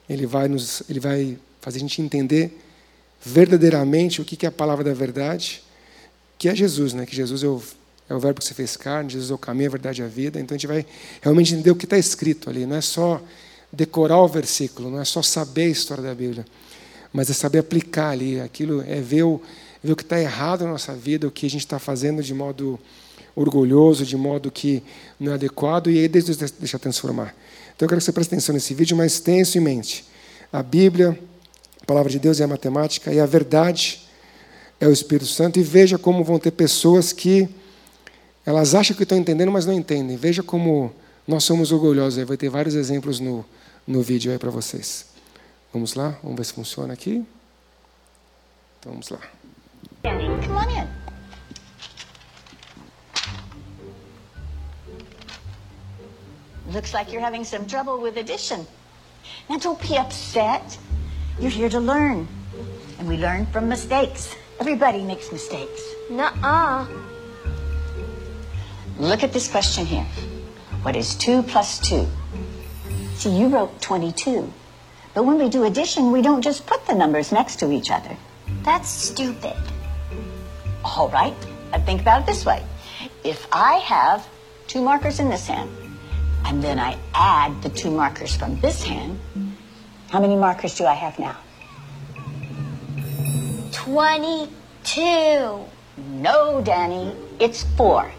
ele 0.09 0.25
vai 0.25 0.47
nos, 0.47 0.83
ele 0.89 0.99
vai 0.99 1.37
fazer 1.59 1.77
a 1.77 1.81
gente 1.81 2.01
entender 2.01 2.57
verdadeiramente 3.23 4.21
o 4.21 4.25
que 4.25 4.45
é 4.45 4.49
a 4.49 4.51
palavra 4.51 4.83
da 4.83 4.93
verdade, 4.93 5.63
que 6.37 6.49
é 6.49 6.55
Jesus, 6.55 6.93
né? 6.93 7.05
Que 7.05 7.15
Jesus 7.15 7.43
é 7.43 7.47
o, 7.47 7.61
é 8.11 8.15
o 8.15 8.19
verbo 8.19 8.39
que 8.39 8.45
se 8.45 8.53
fez 8.53 8.75
carne, 8.75 9.11
Jesus 9.11 9.31
é 9.31 9.33
o 9.33 9.37
caminho, 9.37 9.69
a 9.69 9.71
verdade 9.71 10.01
e 10.01 10.03
a 10.03 10.07
vida. 10.07 10.37
Então 10.37 10.53
a 10.53 10.57
gente 10.57 10.67
vai 10.67 10.85
realmente 11.21 11.53
entender 11.53 11.71
o 11.71 11.75
que 11.75 11.85
está 11.85 11.97
escrito 11.97 12.49
ali. 12.49 12.65
Não 12.65 12.75
é 12.75 12.81
só 12.81 13.21
decorar 13.71 14.19
o 14.19 14.27
versículo, 14.27 14.91
não 14.91 14.99
é 14.99 15.05
só 15.05 15.21
saber 15.21 15.63
a 15.63 15.69
história 15.69 16.03
da 16.03 16.13
Bíblia, 16.13 16.45
mas 17.13 17.29
é 17.29 17.33
saber 17.33 17.59
aplicar 17.59 18.09
ali. 18.09 18.41
Aquilo 18.41 18.83
é 18.85 18.99
ver 18.99 19.23
o, 19.23 19.41
ver 19.81 19.93
o 19.93 19.95
que 19.95 20.03
está 20.03 20.19
errado 20.19 20.65
na 20.65 20.71
nossa 20.71 20.93
vida, 20.93 21.25
o 21.25 21.31
que 21.31 21.45
a 21.45 21.49
gente 21.49 21.61
está 21.61 21.79
fazendo 21.79 22.21
de 22.21 22.33
modo 22.33 22.77
orgulhoso, 23.33 24.05
de 24.05 24.17
modo 24.17 24.51
que 24.51 24.83
não 25.17 25.31
é 25.31 25.35
adequado, 25.35 25.89
e 25.89 25.97
aí 25.97 26.09
Deus 26.09 26.25
deixa 26.59 26.77
transformar. 26.77 27.33
Então 27.73 27.85
eu 27.85 27.87
quero 27.87 27.99
que 27.99 28.03
você 28.03 28.11
preste 28.11 28.33
atenção 28.33 28.53
nesse 28.53 28.73
vídeo, 28.73 28.97
mas 28.97 29.21
tenha 29.21 29.41
isso 29.41 29.57
em 29.57 29.61
mente. 29.61 30.03
A 30.51 30.61
Bíblia, 30.61 31.17
a 31.81 31.85
palavra 31.85 32.11
de 32.11 32.19
Deus 32.19 32.41
é 32.41 32.43
a 32.43 32.47
matemática, 32.47 33.13
e 33.13 33.21
a 33.21 33.25
verdade 33.25 34.01
é 34.81 34.87
o 34.87 34.91
Espírito 34.91 35.27
Santo, 35.27 35.59
e 35.59 35.63
veja 35.63 35.97
como 35.97 36.25
vão 36.25 36.37
ter 36.37 36.51
pessoas 36.51 37.13
que 37.13 37.47
elas 38.45 38.73
acham 38.73 38.95
que 38.95 39.03
estão 39.03 39.17
entendendo, 39.17 39.51
mas 39.51 39.65
não 39.65 39.73
entendem. 39.73 40.17
Veja 40.17 40.41
como 40.41 40.93
nós 41.27 41.43
somos 41.43 41.71
orgulhosos. 41.71 42.19
Aí 42.19 42.25
vai 42.25 42.37
ter 42.37 42.49
vários 42.49 42.75
exemplos 42.75 43.19
no, 43.19 43.45
no 43.85 44.01
vídeo 44.01 44.31
aí 44.31 44.37
para 44.37 44.49
vocês. 44.49 45.05
Vamos 45.73 45.93
lá? 45.93 46.17
Vamos 46.23 46.37
ver 46.37 46.45
se 46.45 46.53
funciona 46.53 46.93
aqui. 46.93 47.25
Então 48.79 48.93
vamos 48.93 49.09
lá. 49.09 49.19
Come 50.03 50.53
on 50.53 50.69
in. 50.69 50.87
Looks 56.73 56.93
like 56.93 57.11
you're 57.11 57.23
having 57.23 57.43
some 57.43 57.65
trouble 57.65 58.01
with 58.01 58.17
addition. 58.17 58.65
Now 59.49 59.57
don't 59.57 59.79
be 59.81 59.97
upset. 59.97 60.77
You're 61.39 61.51
here 61.51 61.69
to 61.69 61.79
learn. 61.79 62.27
And 62.99 63.07
we 63.07 63.17
learn 63.17 63.45
from 63.47 63.67
mistakes. 63.67 64.35
Everybody 64.59 65.03
makes 65.03 65.31
mistakes. 65.31 65.81
Nuh-uh. 66.09 66.87
Look 69.01 69.23
at 69.23 69.33
this 69.33 69.49
question 69.49 69.87
here. 69.87 70.05
What 70.83 70.95
is 70.95 71.15
2 71.15 71.41
plus 71.41 71.79
2? 71.89 72.07
See, 73.15 73.35
you 73.35 73.47
wrote 73.47 73.81
22. 73.81 74.53
But 75.15 75.25
when 75.25 75.39
we 75.39 75.49
do 75.49 75.63
addition, 75.63 76.11
we 76.11 76.21
don't 76.21 76.43
just 76.43 76.67
put 76.67 76.85
the 76.85 76.93
numbers 76.93 77.31
next 77.31 77.55
to 77.61 77.71
each 77.71 77.89
other. 77.89 78.15
That's 78.61 78.87
stupid. 78.89 79.57
All 80.85 81.09
right. 81.09 81.33
But 81.71 81.83
think 81.83 82.01
about 82.01 82.21
it 82.21 82.25
this 82.27 82.45
way. 82.45 82.63
If 83.23 83.47
I 83.51 83.77
have 83.79 84.27
two 84.67 84.83
markers 84.83 85.19
in 85.19 85.29
this 85.29 85.47
hand, 85.47 85.71
and 86.45 86.61
then 86.61 86.77
I 86.77 86.95
add 87.15 87.59
the 87.63 87.69
two 87.69 87.89
markers 87.89 88.35
from 88.35 88.59
this 88.59 88.83
hand, 88.83 89.19
how 90.11 90.19
many 90.19 90.35
markers 90.35 90.75
do 90.75 90.85
I 90.85 90.93
have 90.93 91.17
now? 91.17 91.37
22. 93.71 95.65
No, 95.97 96.61
Danny, 96.63 97.15
it's 97.39 97.63
four. 97.75 98.11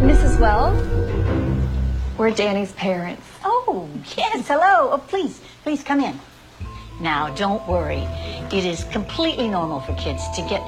Mrs. 0.00 0.38
Wells? 0.38 0.80
We're 2.18 2.30
Danny's 2.30 2.72
parents. 2.72 3.26
Oh, 3.44 3.88
yes, 4.16 4.46
hello. 4.46 4.90
Oh, 4.92 5.02
please, 5.08 5.40
please 5.62 5.82
come 5.82 6.00
in. 6.00 6.18
Now, 7.00 7.34
don't 7.34 7.66
worry. 7.66 8.06
It 8.52 8.64
is 8.64 8.84
completely 8.84 9.48
normal 9.48 9.80
for 9.80 9.94
kids 9.94 10.22
to 10.36 10.42
get 10.42 10.62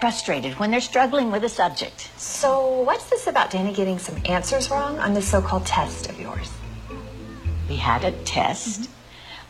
frustrated 0.00 0.58
when 0.58 0.70
they're 0.70 0.80
struggling 0.80 1.30
with 1.30 1.44
a 1.44 1.48
subject. 1.48 2.10
So, 2.18 2.82
what's 2.82 3.08
this 3.10 3.26
about 3.26 3.50
Danny 3.50 3.72
getting 3.72 3.98
some 3.98 4.16
answers 4.24 4.70
wrong 4.70 4.98
on 4.98 5.14
this 5.14 5.28
so 5.28 5.40
called 5.40 5.66
test 5.66 6.08
of 6.08 6.20
yours? 6.20 6.50
We 7.68 7.76
had 7.76 8.04
a 8.04 8.12
test. 8.24 8.82
Mm-hmm. 8.82 8.97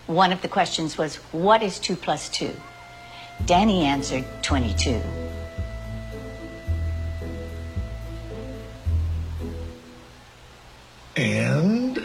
One 0.08 0.32
of 0.32 0.40
the 0.40 0.48
questions 0.48 0.96
was, 0.96 1.16
What 1.32 1.62
is 1.62 1.78
2 1.78 1.94
plus 1.94 2.30
2? 2.30 2.50
Danny 3.44 3.84
answered 3.84 4.24
22. 4.42 5.02
And? 11.14 12.02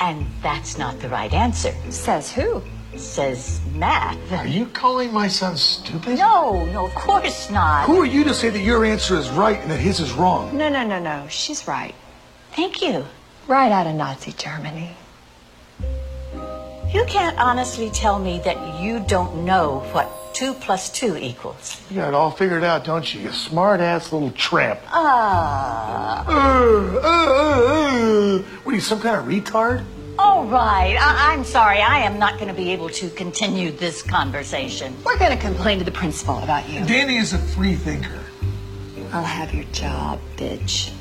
And 0.00 0.26
that's 0.42 0.76
not 0.76 0.98
the 0.98 1.08
right 1.08 1.32
answer. 1.32 1.72
Says 1.90 2.32
who? 2.32 2.62
Says 2.96 3.60
math. 3.74 4.32
Are 4.32 4.46
you 4.46 4.66
calling 4.66 5.12
my 5.12 5.28
son 5.28 5.56
stupid? 5.56 6.18
No, 6.18 6.64
no, 6.72 6.86
of 6.86 6.94
course 6.96 7.48
not. 7.48 7.86
Who 7.86 8.00
are 8.00 8.06
you 8.06 8.24
to 8.24 8.34
say 8.34 8.50
that 8.50 8.58
your 8.58 8.84
answer 8.84 9.16
is 9.16 9.30
right 9.30 9.60
and 9.60 9.70
that 9.70 9.78
his 9.78 10.00
is 10.00 10.12
wrong? 10.14 10.56
No, 10.56 10.68
no, 10.68 10.84
no, 10.84 10.98
no. 10.98 11.28
She's 11.28 11.68
right. 11.68 11.94
Thank 12.56 12.82
you. 12.82 13.06
Right 13.46 13.70
out 13.70 13.86
of 13.86 13.94
Nazi 13.94 14.32
Germany. 14.32 14.96
You 16.92 17.04
can't 17.06 17.38
honestly 17.38 17.88
tell 17.90 18.18
me 18.18 18.40
that 18.44 18.80
you 18.80 19.00
don't 19.00 19.44
know 19.44 19.80
what 19.92 20.10
2 20.34 20.54
plus 20.54 20.90
2 20.90 21.16
equals. 21.16 21.80
You 21.88 21.96
got 21.96 22.08
it 22.08 22.14
all 22.14 22.30
figured 22.32 22.64
out, 22.64 22.84
don't 22.84 23.14
you? 23.14 23.20
You 23.20 23.32
smart 23.32 23.80
ass 23.80 24.12
little 24.12 24.32
tramp. 24.32 24.80
Ah. 24.88 26.24
Uh, 26.26 27.00
uh, 27.00 28.38
uh, 28.38 28.38
what 28.64 28.72
are 28.72 28.74
you, 28.74 28.80
some 28.80 29.00
kind 29.00 29.16
of 29.16 29.26
retard? 29.26 29.84
All 30.18 30.44
right. 30.46 30.96
I- 31.00 31.32
I'm 31.32 31.44
sorry. 31.44 31.80
I 31.80 32.00
am 32.00 32.18
not 32.18 32.34
going 32.34 32.48
to 32.48 32.54
be 32.54 32.72
able 32.72 32.88
to 32.90 33.08
continue 33.10 33.70
this 33.70 34.02
conversation. 34.02 34.96
We're 35.04 35.18
going 35.18 35.30
to 35.30 35.38
complain 35.38 35.78
to 35.78 35.84
the 35.84 35.92
principal 35.92 36.38
about 36.38 36.68
you. 36.68 36.84
Danny 36.84 37.16
is 37.16 37.32
a 37.32 37.38
free 37.38 37.74
thinker. 37.74 38.20
I'll 39.12 39.22
have 39.24 39.54
your 39.54 39.64
job, 39.72 40.20
bitch. 40.36 40.92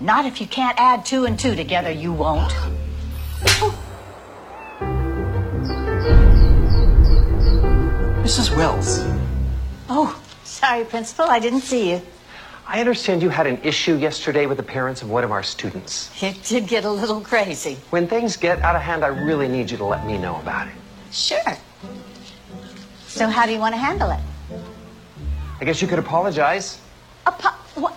Not 0.00 0.26
if 0.26 0.40
you 0.40 0.46
can't 0.46 0.78
add 0.78 1.06
two 1.06 1.24
and 1.24 1.38
two 1.38 1.54
together, 1.54 1.90
you 1.90 2.12
won't. 2.12 2.52
Mrs. 8.24 8.56
Wells, 8.56 9.04
Oh, 9.90 10.18
sorry, 10.44 10.84
Principal. 10.86 11.26
I 11.28 11.38
didn't 11.38 11.60
see 11.60 11.90
you. 11.90 12.00
I 12.66 12.80
understand 12.80 13.22
you 13.22 13.28
had 13.28 13.46
an 13.46 13.60
issue 13.62 13.96
yesterday 13.96 14.46
with 14.46 14.56
the 14.56 14.62
parents 14.62 15.02
of 15.02 15.10
one 15.10 15.24
of 15.24 15.30
our 15.30 15.42
students. 15.42 16.10
It 16.22 16.42
did 16.42 16.66
get 16.66 16.86
a 16.86 16.90
little 16.90 17.20
crazy. 17.20 17.76
When 17.90 18.08
things 18.08 18.38
get 18.38 18.60
out 18.62 18.76
of 18.76 18.80
hand, 18.80 19.04
I 19.04 19.08
really 19.08 19.46
need 19.46 19.70
you 19.70 19.76
to 19.76 19.84
let 19.84 20.06
me 20.06 20.16
know 20.16 20.36
about 20.36 20.68
it. 20.68 20.74
Sure. 21.12 21.54
So, 23.06 23.28
how 23.28 23.44
do 23.44 23.52
you 23.52 23.58
want 23.58 23.74
to 23.74 23.78
handle 23.78 24.10
it? 24.10 24.20
I 25.60 25.66
guess 25.66 25.82
you 25.82 25.86
could 25.86 25.98
apologize. 25.98 26.80
Apo- 27.26 27.50
what? 27.78 27.94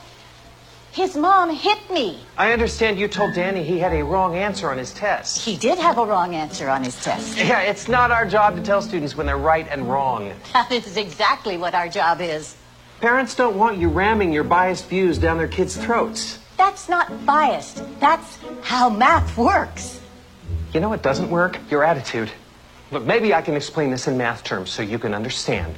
His 0.98 1.16
mom 1.16 1.52
hit 1.52 1.78
me. 1.92 2.18
I 2.40 2.54
understand 2.54 2.98
you 2.98 3.08
told 3.08 3.36
Danny 3.36 3.62
he 3.64 3.78
had 3.78 3.94
a 3.94 4.04
wrong 4.04 4.36
answer 4.36 4.72
on 4.72 4.80
his 4.80 4.92
test. 4.92 5.46
He 5.46 5.56
did 5.56 5.78
have 5.78 6.00
a 6.00 6.04
wrong 6.04 6.34
answer 6.34 6.70
on 6.70 6.84
his 6.84 7.00
test. 7.04 7.38
Yeah, 7.38 7.62
it's 7.62 7.88
not 7.88 8.10
our 8.10 8.26
job 8.26 8.56
to 8.56 8.64
tell 8.64 8.82
students 8.82 9.16
when 9.16 9.28
they're 9.28 9.38
right 9.38 9.68
and 9.70 9.88
wrong. 9.88 10.34
That 10.54 10.72
is 10.72 10.98
exactly 10.98 11.56
what 11.56 11.76
our 11.76 11.88
job 11.88 12.20
is. 12.20 12.56
Parents 13.00 13.36
don't 13.36 13.60
want 13.60 13.78
you 13.78 13.90
ramming 13.90 14.34
your 14.34 14.44
biased 14.44 14.90
views 14.90 15.20
down 15.20 15.38
their 15.38 15.48
kids' 15.48 15.78
throats. 15.78 16.40
That's 16.58 16.90
not 16.90 17.28
biased. 17.28 17.84
That's 18.00 18.40
how 18.64 18.90
math 18.90 19.38
works. 19.38 20.02
You 20.74 20.80
know 20.80 20.90
what 20.90 21.04
doesn't 21.04 21.30
work? 21.30 21.60
Your 21.70 21.84
attitude. 21.84 22.32
Look, 22.90 23.04
maybe 23.04 23.36
I 23.36 23.44
can 23.44 23.54
explain 23.54 23.92
this 23.92 24.08
in 24.08 24.18
math 24.18 24.44
terms 24.44 24.72
so 24.72 24.82
you 24.82 24.98
can 24.98 25.14
understand. 25.14 25.76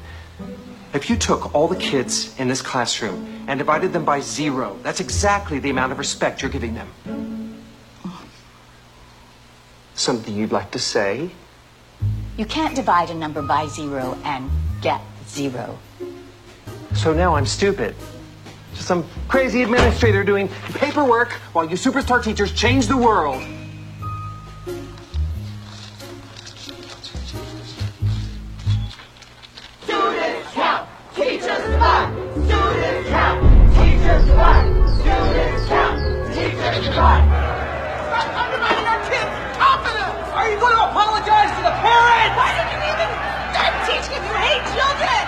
If 0.91 1.08
you 1.08 1.17
took 1.17 1.53
all 1.53 1.67
the 1.67 1.75
kids 1.75 2.36
in 2.39 2.48
this 2.48 2.63
classroom 2.63 3.46
and 3.48 3.60
divided 3.60 3.93
them 3.93 4.05
by 4.05 4.22
zero, 4.22 4.77
that's 4.81 5.00
exactly 5.00 5.60
the 5.60 5.69
amount 5.69 5.91
of 5.91 6.00
respect 6.00 6.41
you're 6.41 6.50
giving 6.50 6.74
them. 6.74 7.62
Something 9.93 10.36
you'd 10.36 10.51
like 10.51 10.72
to 10.72 10.79
say? 10.79 11.29
You 12.38 12.46
can't 12.46 12.75
divide 12.75 13.12
a 13.12 13.13
number 13.13 13.41
by 13.43 13.67
zero 13.67 14.17
and 14.24 14.50
get 14.81 15.01
zero. 15.27 15.77
So 16.96 17.13
now 17.13 17.36
I'm 17.36 17.46
stupid. 17.46 17.96
Just 18.74 18.88
some 18.88 19.05
crazy 19.27 19.62
administrator 19.62 20.24
doing 20.24 20.48
paperwork 20.74 21.34
while 21.53 21.69
you 21.69 21.75
superstar 21.75 22.24
teachers 22.24 22.51
change 22.51 22.88
the 22.88 22.98
world. 22.98 23.43
Divide. 37.00 37.24
Stop 38.12 38.27
undermining 38.44 38.88
our 38.91 39.00
kids' 39.08 39.32
confidence. 39.56 40.27
Are 40.36 40.51
you 40.51 40.60
going 40.60 40.75
to 40.75 40.84
apologize 40.84 41.48
to 41.56 41.62
the 41.63 41.72
parents? 41.79 42.36
Why 42.36 42.51
did 42.60 42.68
you 42.75 42.79
even 42.91 43.10
start 43.56 43.72
teaching 43.88 44.20
you 44.20 44.36
hate 44.36 44.65
children? 44.75 45.24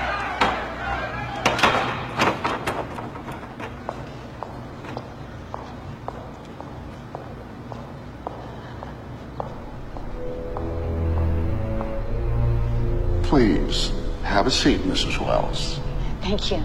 Please 13.24 13.94
Have 14.24 14.46
a 14.46 14.51
seat, 14.51 14.82
Mrs. 14.82 15.25
Wells. 15.25 15.80
Thank 16.22 16.51
you. 16.51 16.63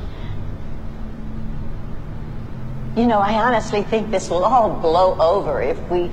You 2.97 3.07
know, 3.07 3.19
I 3.19 3.35
honestly 3.35 3.83
think 3.83 4.11
this 4.11 4.31
will 4.31 4.43
all 4.43 4.71
blow 4.71 5.21
over 5.21 5.61
if 5.61 5.79
we 5.91 6.11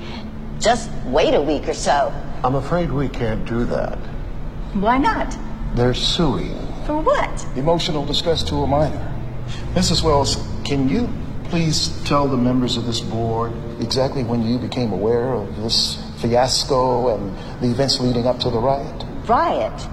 just 0.59 0.91
wait 1.05 1.33
a 1.33 1.41
week 1.41 1.69
or 1.69 1.73
so. 1.73 2.13
I'm 2.43 2.55
afraid 2.55 2.91
we 2.91 3.07
can't 3.07 3.45
do 3.45 3.63
that. 3.65 3.97
Why 4.73 4.97
not? 4.97 5.33
They're 5.75 5.93
suing. 5.93 6.59
For 6.85 6.99
what? 6.99 7.45
Emotional 7.55 8.05
distress 8.05 8.43
to 8.43 8.55
a 8.55 8.67
minor. 8.67 9.09
Mrs. 9.75 10.03
Wells, 10.03 10.45
can 10.65 10.89
you 10.89 11.07
please 11.45 11.87
tell 12.03 12.27
the 12.27 12.35
members 12.35 12.75
of 12.75 12.85
this 12.85 12.99
board 12.99 13.53
exactly 13.79 14.25
when 14.25 14.45
you 14.45 14.57
became 14.57 14.91
aware 14.91 15.31
of 15.31 15.55
this 15.61 16.03
fiasco 16.17 17.15
and 17.15 17.61
the 17.61 17.71
events 17.71 18.01
leading 18.01 18.27
up 18.27 18.39
to 18.39 18.49
the 18.49 18.59
riot? 18.59 19.05
Riot. 19.25 19.87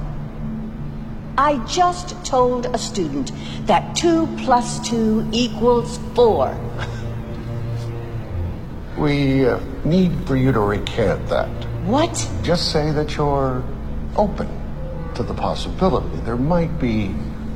I 1.41 1.57
just 1.65 2.23
told 2.23 2.67
a 2.67 2.77
student 2.77 3.33
that 3.67 3.97
2 3.97 4.27
plus 4.45 4.79
2 4.87 5.27
equals 5.33 5.99
4. 6.15 6.55
We 8.99 9.49
uh, 9.49 9.59
need 9.83 10.13
for 10.27 10.37
you 10.37 10.53
to 10.53 10.61
recant 10.61 11.27
that. 11.29 11.49
What? 11.87 12.13
Just 12.43 12.71
say 12.71 12.93
that 12.93 13.17
you're 13.17 13.65
open 14.17 14.49
to 15.15 15.23
the 15.23 15.33
possibility 15.33 16.19
there 16.19 16.37
might 16.37 16.79
be 16.79 17.09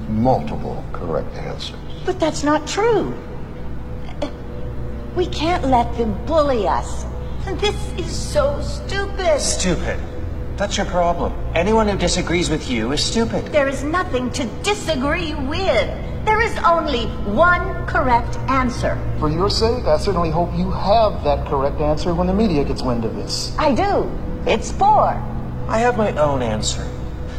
multiple 0.09 0.83
correct 0.95 1.35
answers. 1.35 1.77
But 2.07 2.19
that's 2.19 2.43
not 2.43 2.67
true. 2.67 3.13
We 5.15 5.27
can't 5.27 5.65
let 5.65 5.95
them 5.99 6.17
bully 6.25 6.67
us. 6.67 7.05
This 7.61 7.77
is 7.99 8.11
so 8.11 8.63
stupid. 8.63 9.39
Stupid. 9.39 10.01
That's 10.57 10.77
your 10.77 10.87
problem. 10.87 11.33
Anyone 11.57 11.89
who 11.89 11.99
disagrees 11.99 12.49
with 12.49 12.71
you 12.71 12.93
is 12.93 13.03
stupid. 13.03 13.47
There 13.47 13.67
is 13.67 13.83
nothing 13.83 14.31
to 14.33 14.47
disagree 14.63 15.35
with. 15.35 15.89
There 16.25 16.41
is 16.41 16.57
only 16.59 17.07
one 17.27 17.85
correct 17.87 18.37
answer. 18.49 18.97
For 19.19 19.29
your 19.29 19.51
sake, 19.51 19.85
I 19.85 19.99
certainly 19.99 20.31
hope 20.31 20.55
you 20.57 20.71
have 20.71 21.25
that 21.25 21.45
correct 21.49 21.81
answer 21.81 22.15
when 22.15 22.29
the 22.29 22.35
media 22.35 22.65
gets 22.65 22.83
wind 22.83 23.05
of 23.05 23.17
this. 23.17 23.57
I 23.59 23.75
do. 23.75 24.09
It's 24.47 24.71
four. 24.71 25.09
I 25.69 25.79
have 25.79 25.97
my 25.97 26.13
own 26.13 26.41
answer. 26.41 26.89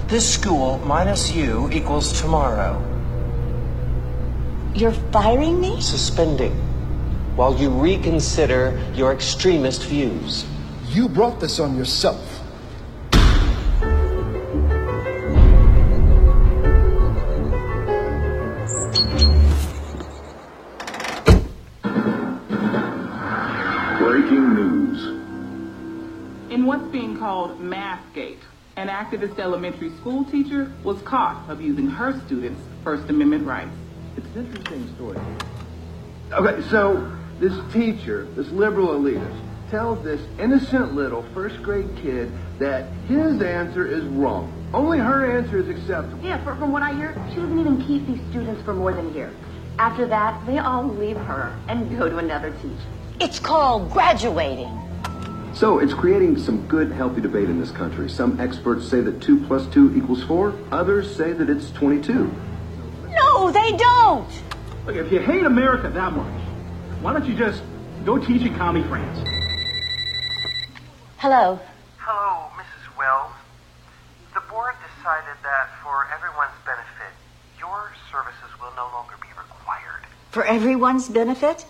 This 0.07 0.31
school 0.33 0.79
minus 0.79 1.31
you 1.31 1.69
equals 1.71 2.21
tomorrow. 2.21 2.81
You're 4.75 4.91
firing 4.91 5.61
me? 5.61 5.79
Suspending. 5.79 6.51
While 7.37 7.55
you 7.55 7.69
reconsider 7.69 8.77
your 8.93 9.13
extremist 9.13 9.83
views. 9.85 10.45
You 10.89 11.07
brought 11.07 11.39
this 11.39 11.59
on 11.59 11.77
yourself. 11.77 12.34
Breaking 24.25 24.55
news. 24.55 25.03
In 26.51 26.65
what's 26.65 26.87
being 26.91 27.15
called 27.15 27.59
Mathgate, 27.59 28.39
an 28.75 28.87
activist 28.87 29.37
elementary 29.37 29.91
school 29.97 30.25
teacher 30.25 30.73
was 30.83 30.99
caught 31.03 31.47
abusing 31.47 31.85
her 31.85 32.19
students' 32.25 32.59
First 32.83 33.07
Amendment 33.07 33.45
rights. 33.45 33.69
It's 34.17 34.25
an 34.35 34.47
interesting 34.47 34.95
story. 34.95 35.19
Okay, 36.31 36.67
so 36.71 37.15
this 37.39 37.53
teacher, 37.71 38.25
this 38.35 38.49
liberal 38.49 38.99
elitist, 38.99 39.39
tells 39.69 40.03
this 40.03 40.21
innocent 40.39 40.95
little 40.95 41.21
first 41.35 41.61
grade 41.61 41.95
kid 42.01 42.31
that 42.57 42.91
his 43.07 43.39
answer 43.43 43.85
is 43.85 44.05
wrong. 44.05 44.51
Only 44.73 44.97
her 44.97 45.37
answer 45.37 45.59
is 45.59 45.69
acceptable. 45.69 46.25
Yeah, 46.25 46.43
from 46.43 46.71
what 46.71 46.81
I 46.81 46.95
hear, 46.95 47.13
she 47.29 47.35
doesn't 47.35 47.59
even 47.59 47.79
keep 47.85 48.07
these 48.07 48.27
students 48.31 48.63
for 48.63 48.73
more 48.73 48.91
than 48.91 49.05
a 49.05 49.13
year. 49.13 49.31
After 49.77 50.07
that, 50.07 50.43
they 50.47 50.57
all 50.57 50.87
leave 50.87 51.17
her 51.17 51.55
and 51.67 51.95
go 51.95 52.09
to 52.09 52.17
another 52.17 52.49
teacher. 52.49 52.89
It's 53.19 53.39
called 53.39 53.91
graduating. 53.91 54.69
So 55.53 55.79
it's 55.79 55.93
creating 55.93 56.37
some 56.37 56.67
good, 56.67 56.91
healthy 56.91 57.21
debate 57.21 57.49
in 57.49 57.61
this 57.61 57.71
country. 57.71 58.09
Some 58.09 58.41
experts 58.41 58.85
say 58.89 58.99
that 58.99 59.21
2 59.21 59.45
plus 59.47 59.65
2 59.67 59.95
equals 59.95 60.21
4. 60.23 60.53
Others 60.71 61.15
say 61.15 61.31
that 61.31 61.49
it's 61.49 61.71
22. 61.71 62.29
No, 63.11 63.51
they 63.51 63.71
don't. 63.71 64.27
Look, 64.85 64.97
if 64.97 65.13
you 65.13 65.19
hate 65.19 65.45
America 65.45 65.89
that 65.89 66.11
much, 66.11 66.41
why 67.01 67.13
don't 67.13 67.25
you 67.25 67.35
just 67.35 67.63
go 68.03 68.17
teach 68.17 68.41
in 68.41 68.53
County 68.57 68.83
France? 68.83 69.17
Hello. 71.17 71.57
Hello, 71.99 72.49
Mrs. 72.57 72.97
Wells. 72.97 73.31
The 74.33 74.41
board 74.49 74.75
decided 74.97 75.37
that 75.41 75.69
for 75.81 76.05
everyone's 76.13 76.51
benefit, 76.65 77.15
your 77.57 77.93
services 78.11 78.59
will 78.59 78.73
no 78.75 78.89
longer 78.91 79.15
be 79.21 79.29
required. 79.29 80.03
For 80.31 80.43
everyone's 80.43 81.07
benefit? 81.07 81.65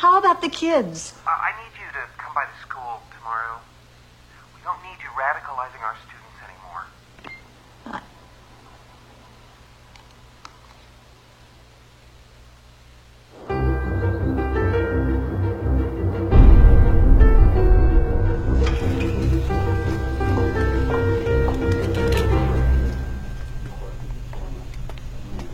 How 0.00 0.16
about 0.18 0.40
the 0.40 0.48
kids? 0.48 1.12
Uh, 1.26 1.30
I 1.30 1.52
need 1.60 1.78
you 1.78 1.86
to 1.92 1.98
come 2.16 2.32
by 2.34 2.46
the 2.46 2.58
school 2.66 3.02
tomorrow. 3.18 3.60
We 4.54 4.62
don't 4.64 4.82
need 4.82 4.96
you 5.02 5.10
radicalizing 5.10 5.82
our 5.82 5.94
students 6.08 6.40
anymore. 6.42 6.86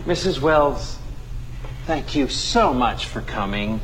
Mrs. 0.06 0.40
Wells, 0.40 0.98
thank 1.86 2.14
you 2.14 2.28
so 2.28 2.72
much 2.72 3.06
for 3.06 3.22
coming. 3.22 3.80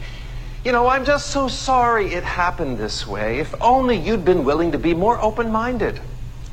You 0.65 0.71
know, 0.71 0.87
I'm 0.87 1.05
just 1.05 1.31
so 1.31 1.49
sorry 1.49 2.15
it 2.15 2.23
happened 2.23 2.79
this 2.79 3.05
way. 3.05 3.41
If 3.41 3.53
only 3.61 3.97
you'd 3.97 4.25
been 4.25 4.45
willing 4.45 4.73
to 4.73 4.79
be 4.79 4.95
more 4.95 5.21
open 5.21 5.51
minded. 5.51 6.01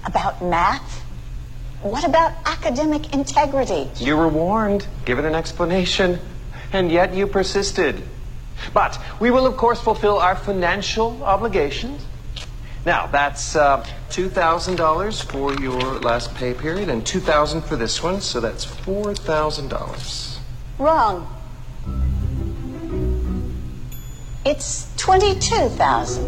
About 0.04 0.41
math? 0.43 1.04
What 1.84 2.04
about 2.04 2.34
academic 2.43 3.13
integrity? 3.13 3.88
You 4.04 4.17
were 4.17 4.28
warned, 4.28 4.88
given 5.06 5.26
an 5.26 5.36
explanation, 5.36 6.19
and 6.74 6.91
yet 6.91 7.13
you 7.13 7.28
persisted. 7.28 8.02
But 8.74 9.00
we 9.19 9.30
will, 9.30 9.45
of 9.45 9.58
course, 9.58 9.80
fulfill 9.80 10.17
our 10.17 10.36
financial 10.36 11.24
obligations. 11.24 12.04
Now, 12.88 13.06
that's 13.08 13.56
uh, 13.56 13.86
$2,000 14.10 15.24
for 15.32 15.54
your 15.62 16.00
last 16.00 16.34
pay 16.34 16.56
period 16.56 16.89
and 16.89 17.06
2,000 17.06 17.62
for 17.62 17.76
this 17.76 18.02
one, 18.02 18.22
so 18.22 18.39
that's 18.39 18.65
$4,000. 18.65 20.38
Wrong. 20.80 21.38
It's 24.49 24.88
22,000. 24.95 26.23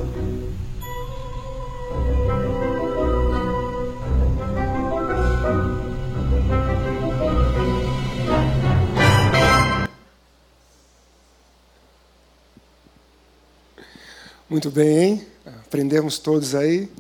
Muito 14.47 14.69
bem, 14.69 14.97
hein? 14.99 15.27
Aprendemos 15.65 16.19
todos 16.19 16.53
aí. 16.53 16.91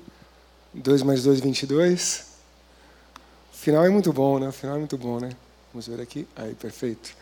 2 0.73 1.03
mais 1.03 1.21
2, 1.21 1.39
22. 1.39 2.25
O 3.53 3.57
final 3.57 3.85
é 3.85 3.89
muito 3.89 4.11
bom, 4.11 4.39
né? 4.39 4.47
O 4.47 4.51
final 4.51 4.75
é 4.75 4.79
muito 4.79 4.97
bom, 4.97 5.19
né? 5.19 5.29
Vamos 5.71 5.85
ver 5.85 6.01
aqui. 6.01 6.27
Aí, 6.35 6.55
perfeito. 6.55 7.15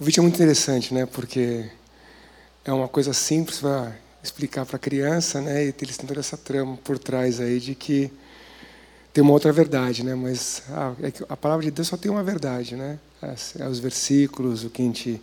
O 0.00 0.04
vídeo 0.04 0.20
é 0.20 0.22
muito 0.22 0.36
interessante, 0.36 0.94
né? 0.94 1.06
Porque 1.06 1.68
é 2.64 2.72
uma 2.72 2.86
coisa 2.86 3.12
simples 3.12 3.58
para 3.58 3.92
explicar 4.22 4.64
para 4.64 4.76
a 4.76 4.78
criança, 4.78 5.40
né? 5.40 5.64
E 5.64 5.74
eles 5.82 5.96
têm 5.96 6.06
toda 6.06 6.20
essa 6.20 6.36
trama 6.36 6.76
por 6.84 7.00
trás 7.00 7.40
aí 7.40 7.58
de 7.58 7.74
que 7.74 8.08
tem 9.12 9.24
uma 9.24 9.32
outra 9.32 9.50
verdade, 9.50 10.04
né? 10.04 10.14
Mas 10.14 10.62
ah, 10.70 10.94
é 11.02 11.12
a 11.28 11.36
palavra 11.36 11.64
de 11.64 11.72
Deus 11.72 11.88
só 11.88 11.96
tem 11.96 12.12
uma 12.12 12.22
verdade, 12.22 12.76
né? 12.76 12.96
É 13.58 13.66
os 13.66 13.80
versículos, 13.80 14.62
o 14.62 14.70
que 14.70 14.82
a 14.82 14.84
gente 14.84 15.20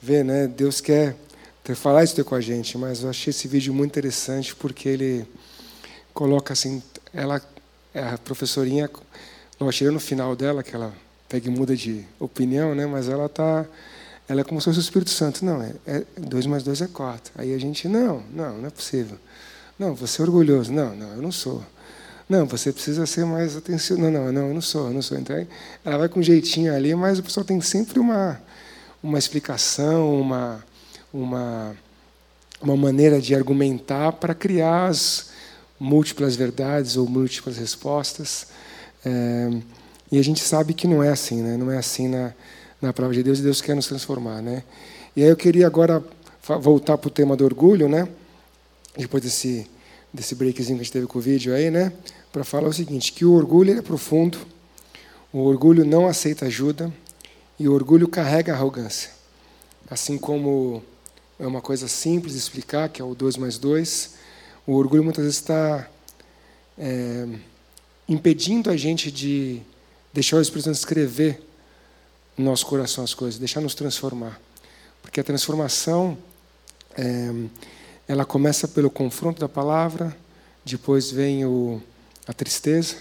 vê, 0.00 0.22
né? 0.22 0.46
Deus 0.46 0.80
quer 0.80 1.16
ter, 1.64 1.74
falar 1.74 2.04
isso 2.04 2.24
com 2.24 2.36
a 2.36 2.40
gente, 2.40 2.78
mas 2.78 3.02
eu 3.02 3.10
achei 3.10 3.32
esse 3.32 3.48
vídeo 3.48 3.74
muito 3.74 3.90
interessante 3.90 4.54
porque 4.54 4.88
ele 4.88 5.26
coloca 6.14 6.52
assim, 6.52 6.80
ela, 7.12 7.42
a 7.92 8.18
professorinha, 8.18 8.88
não 9.58 9.68
tirando 9.70 9.94
no 9.94 10.00
final 10.00 10.36
dela 10.36 10.62
que 10.62 10.76
ela 10.76 10.94
pega 11.28 11.48
e 11.48 11.50
muda 11.50 11.74
de 11.74 12.04
opinião, 12.20 12.72
né? 12.72 12.86
Mas 12.86 13.08
ela 13.08 13.28
tá 13.28 13.66
ela 14.28 14.40
é 14.40 14.44
como 14.44 14.60
se 14.60 14.66
fosse 14.66 14.78
o 14.78 14.80
Espírito 14.80 15.10
Santo. 15.10 15.44
Não, 15.44 15.62
é, 15.62 15.72
é 15.86 16.04
dois 16.18 16.46
mais 16.46 16.62
dois 16.62 16.80
é 16.80 16.86
quatro. 16.86 17.32
Aí 17.36 17.54
a 17.54 17.58
gente, 17.58 17.88
não, 17.88 18.22
não, 18.32 18.58
não 18.58 18.66
é 18.66 18.70
possível. 18.70 19.18
Não, 19.78 19.94
você 19.94 20.20
é 20.20 20.24
orgulhoso. 20.24 20.72
Não, 20.72 20.94
não, 20.94 21.12
eu 21.14 21.22
não 21.22 21.32
sou. 21.32 21.62
Não, 22.28 22.44
você 22.46 22.72
precisa 22.72 23.06
ser 23.06 23.24
mais 23.24 23.56
atencioso. 23.56 24.02
Não, 24.02 24.10
não, 24.10 24.32
não, 24.32 24.48
eu 24.48 24.54
não 24.54 24.60
sou, 24.60 24.88
eu 24.88 24.94
não 24.94 25.02
sou. 25.02 25.18
Então, 25.18 25.46
ela 25.84 25.98
vai 25.98 26.08
com 26.08 26.20
um 26.20 26.22
jeitinho 26.22 26.74
ali, 26.74 26.94
mas 26.94 27.18
o 27.18 27.22
pessoal 27.22 27.44
tem 27.44 27.60
sempre 27.60 28.00
uma, 28.00 28.40
uma 29.02 29.18
explicação, 29.18 30.20
uma, 30.20 30.64
uma, 31.12 31.76
uma 32.60 32.76
maneira 32.76 33.20
de 33.20 33.34
argumentar 33.34 34.12
para 34.12 34.34
criar 34.34 34.86
as, 34.86 35.30
múltiplas 35.78 36.36
verdades 36.36 36.96
ou 36.96 37.08
múltiplas 37.08 37.56
respostas. 37.56 38.48
É, 39.04 39.50
e 40.10 40.18
a 40.18 40.24
gente 40.24 40.40
sabe 40.40 40.74
que 40.74 40.86
não 40.86 41.02
é 41.02 41.10
assim, 41.10 41.42
né? 41.42 41.56
não 41.56 41.70
é 41.70 41.78
assim 41.78 42.08
na, 42.08 42.32
na 42.80 42.92
palavra 42.92 43.16
de 43.16 43.22
Deus, 43.22 43.38
e 43.38 43.42
Deus 43.42 43.60
quer 43.60 43.74
nos 43.74 43.86
transformar. 43.86 44.42
Né? 44.42 44.62
E 45.14 45.22
aí 45.22 45.28
eu 45.28 45.36
queria 45.36 45.66
agora 45.66 46.02
voltar 46.60 46.98
para 46.98 47.08
o 47.08 47.10
tema 47.10 47.36
do 47.36 47.44
orgulho, 47.44 47.88
né? 47.88 48.08
depois 48.96 49.22
desse, 49.22 49.68
desse 50.12 50.34
breakzinho 50.34 50.76
que 50.76 50.82
a 50.82 50.84
gente 50.84 50.92
teve 50.92 51.06
com 51.06 51.18
o 51.18 51.22
vídeo 51.22 51.54
aí, 51.54 51.70
né? 51.70 51.92
para 52.32 52.44
falar 52.44 52.68
o 52.68 52.72
seguinte, 52.72 53.12
que 53.12 53.24
o 53.24 53.32
orgulho 53.32 53.78
é 53.78 53.82
profundo, 53.82 54.38
o 55.32 55.40
orgulho 55.40 55.84
não 55.84 56.06
aceita 56.06 56.46
ajuda, 56.46 56.92
e 57.58 57.68
o 57.68 57.72
orgulho 57.72 58.06
carrega 58.06 58.52
arrogância. 58.52 59.10
Assim 59.88 60.18
como 60.18 60.82
é 61.38 61.46
uma 61.46 61.60
coisa 61.60 61.88
simples 61.88 62.34
de 62.34 62.38
explicar, 62.38 62.88
que 62.88 63.00
é 63.00 63.04
o 63.04 63.14
2 63.14 63.36
mais 63.36 63.56
2, 63.58 64.14
o 64.66 64.74
orgulho 64.74 65.04
muitas 65.04 65.24
vezes 65.24 65.38
está 65.38 65.88
é, 66.78 67.26
impedindo 68.08 68.70
a 68.70 68.76
gente 68.76 69.10
de 69.10 69.62
deixar 70.12 70.36
o 70.36 70.40
Espírito 70.40 70.64
Santo 70.64 70.76
escrever 70.76 71.45
no 72.36 72.44
nosso 72.44 72.66
coração 72.66 73.02
as 73.02 73.14
coisas, 73.14 73.38
deixar 73.38 73.60
nos 73.60 73.74
transformar. 73.74 74.40
Porque 75.02 75.20
a 75.20 75.24
transformação, 75.24 76.18
é, 76.96 77.32
ela 78.06 78.24
começa 78.24 78.68
pelo 78.68 78.90
confronto 78.90 79.40
da 79.40 79.48
palavra, 79.48 80.16
depois 80.64 81.10
vem 81.10 81.44
o, 81.44 81.80
a 82.26 82.32
tristeza, 82.32 82.96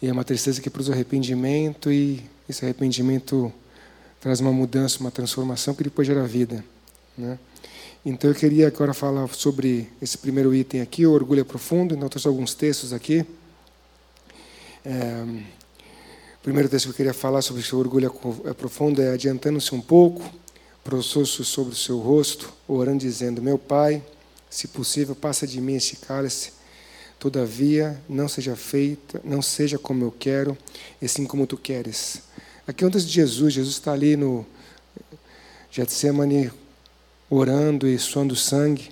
e 0.00 0.08
é 0.08 0.12
uma 0.12 0.24
tristeza 0.24 0.60
que 0.60 0.70
produz 0.70 0.90
arrependimento, 0.90 1.90
e 1.90 2.22
esse 2.48 2.64
arrependimento 2.64 3.52
traz 4.20 4.40
uma 4.40 4.52
mudança, 4.52 5.00
uma 5.00 5.10
transformação 5.10 5.74
que 5.74 5.84
depois 5.84 6.06
gera 6.06 6.26
vida. 6.26 6.64
Né? 7.16 7.38
Então 8.04 8.30
eu 8.30 8.34
queria 8.34 8.68
agora 8.68 8.92
falar 8.92 9.26
sobre 9.28 9.90
esse 10.00 10.18
primeiro 10.18 10.54
item 10.54 10.82
aqui, 10.82 11.06
o 11.06 11.12
orgulho 11.12 11.40
é 11.40 11.44
profundo, 11.44 11.94
então 11.94 12.08
trouxe 12.08 12.28
alguns 12.28 12.54
textos 12.54 12.92
aqui. 12.92 13.24
É, 14.84 15.24
primeiro 16.44 16.68
texto 16.68 16.84
que 16.84 16.90
eu 16.90 16.94
queria 16.94 17.14
falar 17.14 17.40
sobre 17.40 17.64
o 17.72 17.78
orgulho 17.78 18.14
é 18.44 18.52
profundo 18.52 19.00
é 19.00 19.14
adiantando-se 19.14 19.74
um 19.74 19.80
pouco, 19.80 20.22
prostrou-se 20.84 21.42
sobre 21.42 21.72
o 21.72 21.76
seu 21.76 21.98
rosto, 21.98 22.52
orando 22.68 22.98
dizendo, 22.98 23.40
meu 23.40 23.56
Pai, 23.56 24.02
se 24.50 24.68
possível, 24.68 25.14
passa 25.14 25.46
de 25.46 25.58
mim 25.58 25.74
este 25.74 25.96
cálice, 25.96 26.52
todavia 27.18 27.98
não 28.06 28.28
seja 28.28 28.54
feita, 28.54 29.22
não 29.24 29.40
seja 29.40 29.78
como 29.78 30.04
eu 30.04 30.12
quero, 30.12 30.56
e 31.00 31.08
sim 31.08 31.24
como 31.24 31.46
tu 31.46 31.56
queres. 31.56 32.20
Aqui 32.66 32.84
é 32.84 32.86
um 32.86 32.90
texto 32.90 33.06
de 33.06 33.14
Jesus, 33.14 33.54
Jesus 33.54 33.76
está 33.76 33.94
ali 33.94 34.14
no 34.14 34.44
Getsemane, 35.70 36.52
orando 37.30 37.88
e 37.88 37.98
suando 37.98 38.36
sangue. 38.36 38.90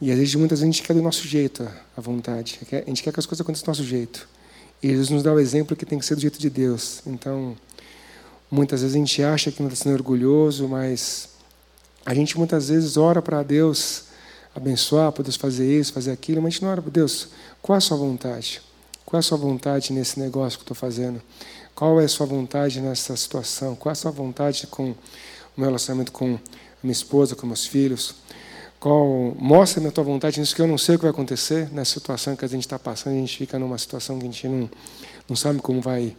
E 0.00 0.10
às 0.10 0.16
vezes, 0.16 0.34
muitas 0.36 0.60
vezes, 0.60 0.70
a 0.70 0.72
gente 0.72 0.86
quer 0.86 0.94
do 0.94 1.02
nosso 1.02 1.28
jeito 1.28 1.68
a 1.94 2.00
vontade. 2.00 2.58
A 2.72 2.88
gente 2.88 3.02
quer 3.02 3.12
que 3.12 3.20
as 3.20 3.26
coisas 3.26 3.42
aconteçam 3.42 3.66
do 3.66 3.68
nosso 3.68 3.84
jeito. 3.84 4.31
E 4.82 4.88
Jesus 4.88 5.10
nos 5.10 5.22
dá 5.22 5.32
o 5.32 5.38
exemplo 5.38 5.76
que 5.76 5.86
tem 5.86 5.98
que 5.98 6.04
ser 6.04 6.14
do 6.14 6.20
jeito 6.20 6.38
de 6.38 6.50
Deus. 6.50 7.02
Então, 7.06 7.56
muitas 8.50 8.80
vezes 8.80 8.96
a 8.96 8.98
gente 8.98 9.22
acha 9.22 9.52
que 9.52 9.62
não 9.62 9.68
está 9.68 9.84
sendo 9.84 9.94
orgulhoso, 9.94 10.68
mas 10.68 11.28
a 12.04 12.12
gente 12.14 12.36
muitas 12.36 12.68
vezes 12.68 12.96
ora 12.96 13.22
para 13.22 13.42
Deus 13.42 14.04
abençoar, 14.54 15.12
para 15.12 15.22
Deus 15.22 15.36
fazer 15.36 15.78
isso, 15.78 15.92
fazer 15.92 16.10
aquilo, 16.10 16.42
mas 16.42 16.48
a 16.48 16.50
gente 16.50 16.62
não 16.62 16.70
ora 16.70 16.82
para 16.82 16.90
Deus. 16.90 17.28
Qual 17.60 17.76
é 17.76 17.78
a 17.78 17.80
sua 17.80 17.96
vontade? 17.96 18.60
Qual 19.06 19.18
é 19.18 19.20
a 19.20 19.22
sua 19.22 19.38
vontade 19.38 19.92
nesse 19.92 20.18
negócio 20.18 20.58
que 20.58 20.62
eu 20.62 20.72
estou 20.72 20.76
fazendo? 20.76 21.22
Qual 21.74 22.00
é 22.00 22.04
a 22.04 22.08
sua 22.08 22.26
vontade 22.26 22.80
nessa 22.80 23.16
situação? 23.16 23.74
Qual 23.76 23.90
é 23.90 23.92
a 23.92 23.96
sua 23.96 24.10
vontade 24.10 24.66
com 24.66 24.90
o 24.90 24.96
meu 25.56 25.66
relacionamento 25.66 26.12
com 26.12 26.38
minha 26.82 26.92
esposa, 26.92 27.36
com 27.36 27.46
meus 27.46 27.66
filhos. 27.66 28.14
Qual, 28.82 29.32
mostra-me 29.38 29.86
a 29.86 29.92
tua 29.92 30.02
vontade 30.02 30.40
nisso 30.40 30.56
que 30.56 30.60
eu 30.60 30.66
não 30.66 30.76
sei 30.76 30.96
o 30.96 30.98
que 30.98 31.04
vai 31.04 31.12
acontecer 31.12 31.72
nessa 31.72 31.92
situação 31.92 32.34
que 32.34 32.44
a 32.44 32.48
gente 32.48 32.62
está 32.62 32.80
passando. 32.80 33.12
A 33.12 33.16
gente 33.16 33.38
fica 33.38 33.56
numa 33.56 33.78
situação 33.78 34.18
que 34.18 34.24
a 34.24 34.26
gente 34.28 34.48
não, 34.48 34.68
não 35.28 35.36
sabe 35.36 35.60
como 35.60 35.80
vai, 35.80 36.16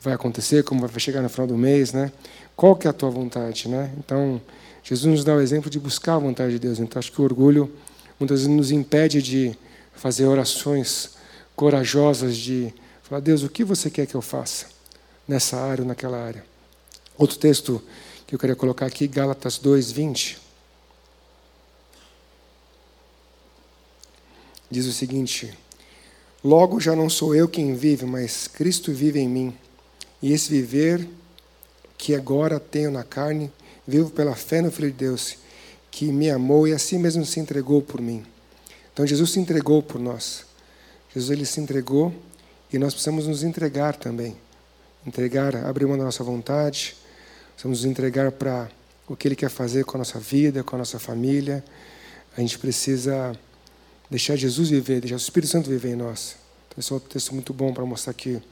vai 0.00 0.12
acontecer, 0.12 0.64
como 0.64 0.80
vai 0.84 0.98
chegar 0.98 1.22
no 1.22 1.28
final 1.28 1.46
do 1.46 1.56
mês, 1.56 1.92
né? 1.92 2.10
Qual 2.56 2.74
que 2.74 2.88
é 2.88 2.90
a 2.90 2.92
tua 2.92 3.08
vontade, 3.08 3.68
né? 3.68 3.92
Então, 3.98 4.42
Jesus 4.82 5.14
nos 5.14 5.24
dá 5.24 5.32
o 5.36 5.40
exemplo 5.40 5.70
de 5.70 5.78
buscar 5.78 6.16
a 6.16 6.18
vontade 6.18 6.50
de 6.54 6.58
Deus. 6.58 6.80
Então, 6.80 6.98
acho 6.98 7.12
que 7.12 7.20
o 7.20 7.24
orgulho 7.24 7.72
muitas 8.18 8.40
vezes 8.40 8.52
nos 8.52 8.72
impede 8.72 9.22
de 9.22 9.56
fazer 9.94 10.26
orações 10.26 11.10
corajosas 11.54 12.36
de 12.36 12.74
falar, 13.04 13.20
Deus, 13.20 13.44
o 13.44 13.48
que 13.48 13.62
você 13.62 13.88
quer 13.88 14.06
que 14.06 14.16
eu 14.16 14.22
faça 14.22 14.66
nessa 15.28 15.56
área 15.56 15.82
ou 15.82 15.88
naquela 15.88 16.20
área? 16.20 16.44
Outro 17.16 17.38
texto 17.38 17.80
que 18.26 18.34
eu 18.34 18.40
queria 18.40 18.56
colocar 18.56 18.86
aqui, 18.86 19.06
Gálatas 19.06 19.56
2, 19.56 19.92
20. 19.92 20.41
Diz 24.72 24.86
o 24.86 24.92
seguinte: 24.92 25.52
Logo 26.42 26.80
já 26.80 26.96
não 26.96 27.10
sou 27.10 27.34
eu 27.34 27.46
quem 27.46 27.74
vive, 27.74 28.06
mas 28.06 28.48
Cristo 28.48 28.90
vive 28.90 29.20
em 29.20 29.28
mim. 29.28 29.54
E 30.22 30.32
esse 30.32 30.48
viver 30.48 31.06
que 31.98 32.14
agora 32.14 32.58
tenho 32.58 32.90
na 32.90 33.04
carne, 33.04 33.52
vivo 33.86 34.08
pela 34.08 34.34
fé 34.34 34.62
no 34.62 34.72
Filho 34.72 34.90
de 34.90 34.96
Deus, 34.96 35.36
que 35.90 36.06
me 36.06 36.30
amou 36.30 36.66
e 36.66 36.72
assim 36.72 36.96
mesmo 36.96 37.26
se 37.26 37.38
entregou 37.38 37.82
por 37.82 38.00
mim. 38.00 38.24
Então 38.94 39.06
Jesus 39.06 39.32
se 39.32 39.38
entregou 39.38 39.82
por 39.82 40.00
nós. 40.00 40.46
Jesus 41.14 41.30
ele 41.30 41.44
se 41.44 41.60
entregou 41.60 42.10
e 42.72 42.78
nós 42.78 42.94
precisamos 42.94 43.26
nos 43.26 43.42
entregar 43.42 43.94
também. 43.96 44.34
Entregar, 45.06 45.54
abrir 45.54 45.84
mão 45.84 45.98
da 45.98 46.04
nossa 46.04 46.24
vontade, 46.24 46.96
Precisamos 47.52 47.82
nos 47.82 47.90
entregar 47.90 48.32
para 48.32 48.70
o 49.06 49.14
que 49.14 49.28
Ele 49.28 49.36
quer 49.36 49.50
fazer 49.50 49.84
com 49.84 49.96
a 49.96 49.98
nossa 49.98 50.18
vida, 50.18 50.64
com 50.64 50.74
a 50.74 50.78
nossa 50.78 50.98
família. 50.98 51.62
A 52.34 52.40
gente 52.40 52.58
precisa 52.58 53.38
deixar 54.12 54.36
Jesus 54.36 54.68
viver, 54.68 55.00
deixar 55.00 55.16
o 55.16 55.18
Espírito 55.18 55.50
Santo 55.50 55.70
viver 55.70 55.92
em 55.92 55.96
nós. 55.96 56.36
Então, 56.68 56.78
esse 56.78 56.92
é 56.92 56.96
um 56.96 56.98
texto 56.98 57.34
muito 57.34 57.54
bom 57.54 57.72
para 57.72 57.84
mostrar 57.86 58.12
que 58.12 58.42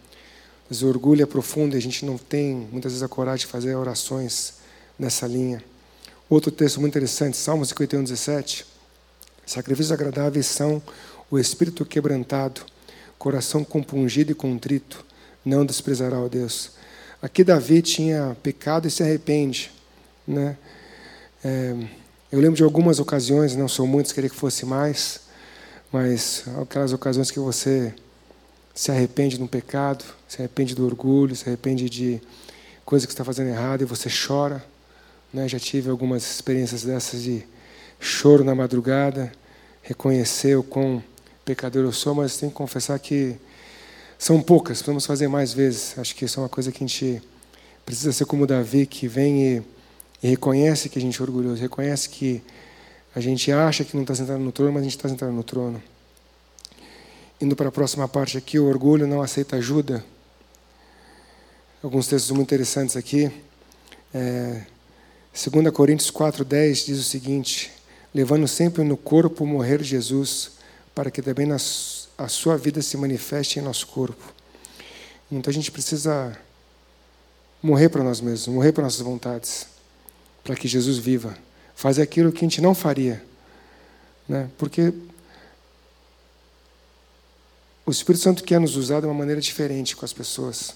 o 0.71 0.87
orgulho 0.87 1.23
é 1.23 1.27
profundo 1.27 1.75
e 1.75 1.79
a 1.79 1.83
gente 1.83 2.07
não 2.07 2.17
tem 2.17 2.67
muitas 2.73 2.93
vezes 2.93 3.03
a 3.03 3.09
coragem 3.09 3.45
de 3.45 3.53
fazer 3.53 3.75
orações 3.75 4.55
nessa 4.99 5.27
linha. 5.27 5.63
Outro 6.31 6.51
texto 6.51 6.81
muito 6.81 6.93
interessante, 6.93 7.37
Salmo 7.37 7.65
51, 7.67 8.05
17. 8.05 8.65
Sacrifícios 9.45 9.93
agradáveis 9.93 10.47
são 10.47 10.83
o 11.31 11.39
espírito 11.39 11.85
quebrantado, 11.85 12.63
coração 13.19 13.63
compungido 13.63 14.33
e 14.33 14.35
contrito, 14.35 15.05
não 15.45 15.67
desprezará 15.67 16.19
o 16.19 16.29
Deus. 16.29 16.71
Aqui 17.21 17.45
Davi 17.45 17.83
tinha 17.83 18.35
pecado 18.43 18.89
e 18.89 18.91
se 18.91 19.03
arrepende. 19.03 19.71
Né? 20.27 20.57
É, 21.45 21.77
eu 22.33 22.41
lembro 22.41 22.57
de 22.57 22.63
algumas 22.63 22.99
ocasiões, 22.99 23.55
não 23.55 23.69
são 23.69 23.87
muitas, 23.87 24.11
queria 24.11 24.31
que 24.31 24.37
fosse 24.37 24.65
mais, 24.65 25.29
mas 25.93 26.45
aquelas 26.61 26.93
ocasiões 26.93 27.31
que 27.31 27.39
você 27.41 27.93
se 28.75 28.91
arrepende 28.91 29.37
de 29.37 29.43
um 29.43 29.47
pecado, 29.47 30.05
se 30.29 30.39
arrepende 30.39 30.75
do 30.75 30.87
orgulho, 30.87 31.35
se 31.35 31.49
arrepende 31.49 31.91
de 31.91 32.21
coisa 32.85 33.07
que 33.07 33.13
está 33.13 33.25
fazendo 33.25 33.49
errado 33.49 33.83
e 33.83 33.85
você 33.85 34.09
chora. 34.09 34.65
Né? 35.33 35.49
Já 35.49 35.59
tive 35.59 35.91
algumas 35.91 36.23
experiências 36.23 36.83
dessas 36.83 37.23
de 37.23 37.45
choro 37.99 38.45
na 38.45 38.55
madrugada, 38.55 39.33
reconhecer 39.83 40.57
o 40.57 40.63
quão 40.63 41.03
pecador 41.45 41.85
eu 41.85 41.93
sou, 41.93 42.15
mas 42.15 42.37
tenho 42.37 42.51
que 42.51 42.57
confessar 42.57 42.99
que 42.99 43.37
são 44.19 44.41
poucas, 44.41 44.79
precisamos 44.79 45.07
fazer 45.07 45.29
mais 45.29 45.53
vezes. 45.53 45.99
Acho 45.99 46.15
que 46.15 46.25
isso 46.25 46.39
é 46.39 46.43
uma 46.43 46.49
coisa 46.49 46.71
que 46.71 46.85
a 46.85 46.87
gente 46.87 47.23
precisa 47.85 48.13
ser 48.13 48.25
como 48.25 48.47
Davi, 48.47 48.87
que 48.87 49.09
vem 49.09 49.43
e, 49.43 49.63
e 50.23 50.29
reconhece 50.29 50.89
que 50.89 50.99
a 50.99 51.03
gente 51.03 51.19
é 51.21 51.23
orgulhoso, 51.23 51.61
reconhece 51.61 52.09
que 52.09 52.43
a 53.15 53.21
gente 53.21 53.51
acha 53.51 53.85
que 53.85 53.95
não 53.95 54.03
está 54.03 54.15
sentado 54.15 54.39
no 54.39 54.53
trono, 54.53 54.73
mas 54.73 54.81
a 54.83 54.85
gente 54.85 54.97
está 54.97 55.09
sentado 55.09 55.33
no 55.33 55.43
trono. 55.43 55.83
Indo 57.41 57.57
para 57.57 57.69
a 57.69 57.73
próxima 57.73 58.07
parte 58.07 58.37
aqui, 58.37 58.59
o 58.59 58.67
orgulho 58.67 59.07
não 59.07 59.23
aceita 59.23 59.57
ajuda. 59.57 60.05
Alguns 61.83 62.07
textos 62.07 62.31
muito 62.31 62.49
interessantes 62.49 62.97
aqui. 62.97 63.33
É, 64.13 64.63
2 65.33 65.71
Coríntios 65.73 66.11
4,10 66.11 66.87
diz 66.87 66.99
o 66.99 67.03
seguinte: 67.03 67.73
Levando 68.15 68.47
sempre 68.47 68.85
no 68.85 68.97
corpo 68.97 69.45
o 69.45 69.47
morrer 69.47 69.83
Jesus, 69.83 70.53
para 70.95 71.11
que 71.11 71.23
também 71.23 71.47
nas 71.47 72.01
a 72.21 72.29
sua 72.29 72.59
vida 72.59 72.83
se 72.83 72.99
manifeste 72.99 73.59
em 73.59 73.63
nosso 73.63 73.87
corpo. 73.87 74.35
Então 75.33 75.51
a 75.51 75.55
gente 75.55 75.71
precisa 75.73 76.39
morrer 77.63 77.89
para 77.89 78.05
nós 78.05 78.21
mesmos, 78.21 78.49
morrer 78.49 78.73
para 78.73 78.85
nossas 78.85 79.01
vontades, 79.01 79.67
para 80.45 80.55
que 80.55 80.69
Jesus 80.69 80.99
viva. 80.99 81.35
Fazer 81.81 82.03
aquilo 82.03 82.31
que 82.31 82.45
a 82.45 82.49
gente 82.49 82.61
não 82.61 82.75
faria. 82.75 83.25
Né? 84.29 84.51
Porque 84.59 84.93
o 87.87 87.91
Espírito 87.91 88.23
Santo 88.23 88.45
quer 88.45 88.61
nos 88.61 88.77
usar 88.77 89.01
de 89.01 89.07
uma 89.07 89.15
maneira 89.15 89.41
diferente 89.41 89.97
com 89.97 90.05
as 90.05 90.13
pessoas. 90.13 90.75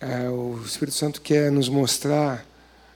É, 0.00 0.30
o 0.30 0.62
Espírito 0.64 0.96
Santo 0.96 1.20
quer 1.20 1.50
nos 1.50 1.68
mostrar 1.68 2.46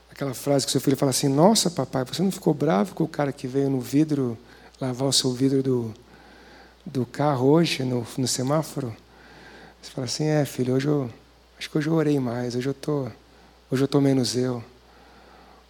aquela 0.09 0.35
frase 0.35 0.65
que 0.65 0.71
seu 0.71 0.81
filho 0.81 0.97
fala 0.97 1.11
assim: 1.11 1.27
Nossa, 1.27 1.69
papai, 1.69 2.05
você 2.05 2.23
não 2.23 2.31
ficou 2.31 2.55
bravo 2.55 2.95
com 2.95 3.03
o 3.03 3.09
cara 3.09 3.33
que 3.33 3.49
veio 3.49 3.69
no 3.69 3.81
vidro 3.81 4.39
lavar 4.81 5.09
o 5.09 5.13
seu 5.13 5.33
vidro 5.33 5.65
do, 5.65 5.93
do 6.85 7.05
carro 7.05 7.49
hoje, 7.49 7.83
no, 7.83 8.07
no 8.17 8.29
semáforo, 8.29 8.95
você 9.83 9.91
fala 9.91 10.05
assim, 10.05 10.27
é 10.27 10.45
filho, 10.45 10.75
hoje 10.75 10.87
eu 10.87 11.11
acho 11.59 11.69
que 11.69 11.79
hoje 11.79 11.89
eu 11.89 11.95
orei 11.95 12.21
mais, 12.21 12.55
hoje 12.55 12.69
eu 12.69 12.75
tô, 12.75 13.09
hoje 13.69 13.83
eu 13.83 13.89
tô 13.89 14.01
menos 14.01 14.37
eu. 14.37 14.63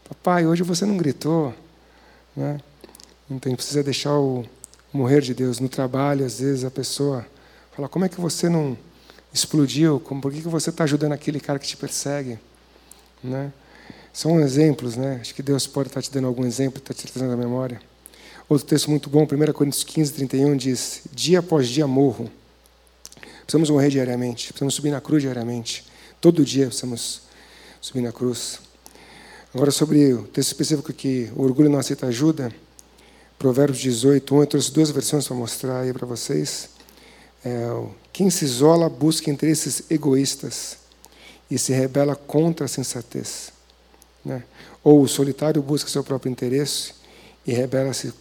Papai, 0.09 0.47
hoje 0.47 0.63
você 0.63 0.87
não 0.87 0.97
gritou, 0.97 1.53
né? 2.37 2.61
Então 3.29 3.53
a 3.53 3.57
precisa 3.57 3.83
deixar 3.83 4.17
o 4.17 4.45
morrer 4.93 5.21
de 5.21 5.35
Deus. 5.35 5.59
No 5.59 5.69
trabalho, 5.69 6.25
às 6.25 6.39
vezes, 6.39 6.65
a 6.65 6.71
pessoa 6.71 7.27
fala: 7.75 7.89
como 7.89 8.05
é 8.05 8.09
que 8.09 8.21
você 8.21 8.49
não 8.49 8.79
explodiu? 9.33 9.99
Como, 9.99 10.21
por 10.21 10.33
que 10.33 10.43
que 10.43 10.49
você 10.49 10.71
está 10.71 10.85
ajudando 10.85 11.11
aquele 11.11 11.41
cara 11.41 11.59
que 11.59 11.67
te 11.67 11.77
persegue? 11.77 12.39
Né? 13.23 13.53
São 14.13 14.39
exemplos, 14.39 14.97
né? 14.97 15.19
Acho 15.21 15.35
que 15.35 15.43
Deus 15.43 15.67
pode 15.67 15.89
estar 15.89 16.01
te 16.01 16.11
dando 16.13 16.29
algum 16.29 16.45
exemplo, 16.45 16.79
está 16.79 16.95
te 16.95 17.11
trazendo 17.11 17.33
à 17.33 17.37
memória. 17.37 17.81
Outro 18.49 18.65
texto 18.65 18.89
muito 18.89 19.11
bom, 19.11 19.25
1 19.25 19.53
Coríntios 19.53 19.83
15, 19.83 20.13
31, 20.13 20.57
diz: 20.57 21.03
Dia 21.13 21.41
após 21.41 21.67
dia 21.67 21.87
morro. 21.87 22.31
Precisamos 23.41 23.71
morrer 23.71 23.91
diariamente, 23.91 24.49
precisamos 24.49 24.75
subir 24.75 24.91
na 24.91 25.01
cruz 25.01 25.21
diariamente. 25.21 25.85
Todo 26.21 26.45
dia 26.45 26.67
precisamos 26.67 27.23
subir 27.81 28.03
na 28.03 28.13
cruz. 28.13 28.61
Agora, 29.57 29.71
sobre 29.71 30.13
o 30.13 30.25
texto 30.25 30.49
específico 30.49 30.93
que 30.93 31.33
o 31.35 31.43
orgulho 31.43 31.71
não 31.71 31.79
aceita 31.79 32.05
ajuda, 32.05 32.53
Provérbios 33.39 33.79
18, 33.79 34.35
1, 34.35 34.41
eu 34.41 34.47
trouxe 34.47 34.71
duas 34.71 34.91
versões 34.91 35.27
para 35.27 35.35
mostrar 35.35 35.81
aí 35.81 35.95
para 35.95 36.07
vocês. 36.07 36.69
É, 37.43 37.67
quem 38.13 38.29
se 38.29 38.45
isola 38.45 38.87
busca 38.91 39.31
interesses 39.31 39.85
egoístas 39.91 40.77
e 41.51 41.59
se 41.59 41.73
rebela 41.73 42.15
contra 42.15 42.67
a 42.67 42.69
sensatez. 42.69 43.51
Né? 44.23 44.43
Ou 44.85 45.01
o 45.01 45.09
solitário 45.09 45.63
busca 45.63 45.89
seu 45.89 46.05
próprio 46.05 46.31
interesse 46.31 46.93
e 47.47 47.53
rebela-se 47.55 48.13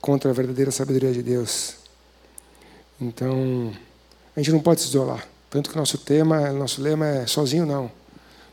contra 0.00 0.28
a 0.28 0.34
verdadeira 0.34 0.72
sabedoria 0.72 1.12
de 1.12 1.22
Deus. 1.22 1.76
Então, 3.00 3.72
a 4.34 4.40
gente 4.40 4.50
não 4.50 4.60
pode 4.60 4.80
se 4.80 4.88
isolar. 4.88 5.24
Tanto 5.48 5.70
que 5.70 5.76
nosso 5.76 5.98
tema, 5.98 6.52
nosso 6.52 6.82
lema 6.82 7.06
é 7.06 7.26
sozinho 7.28 7.64
não. 7.64 7.82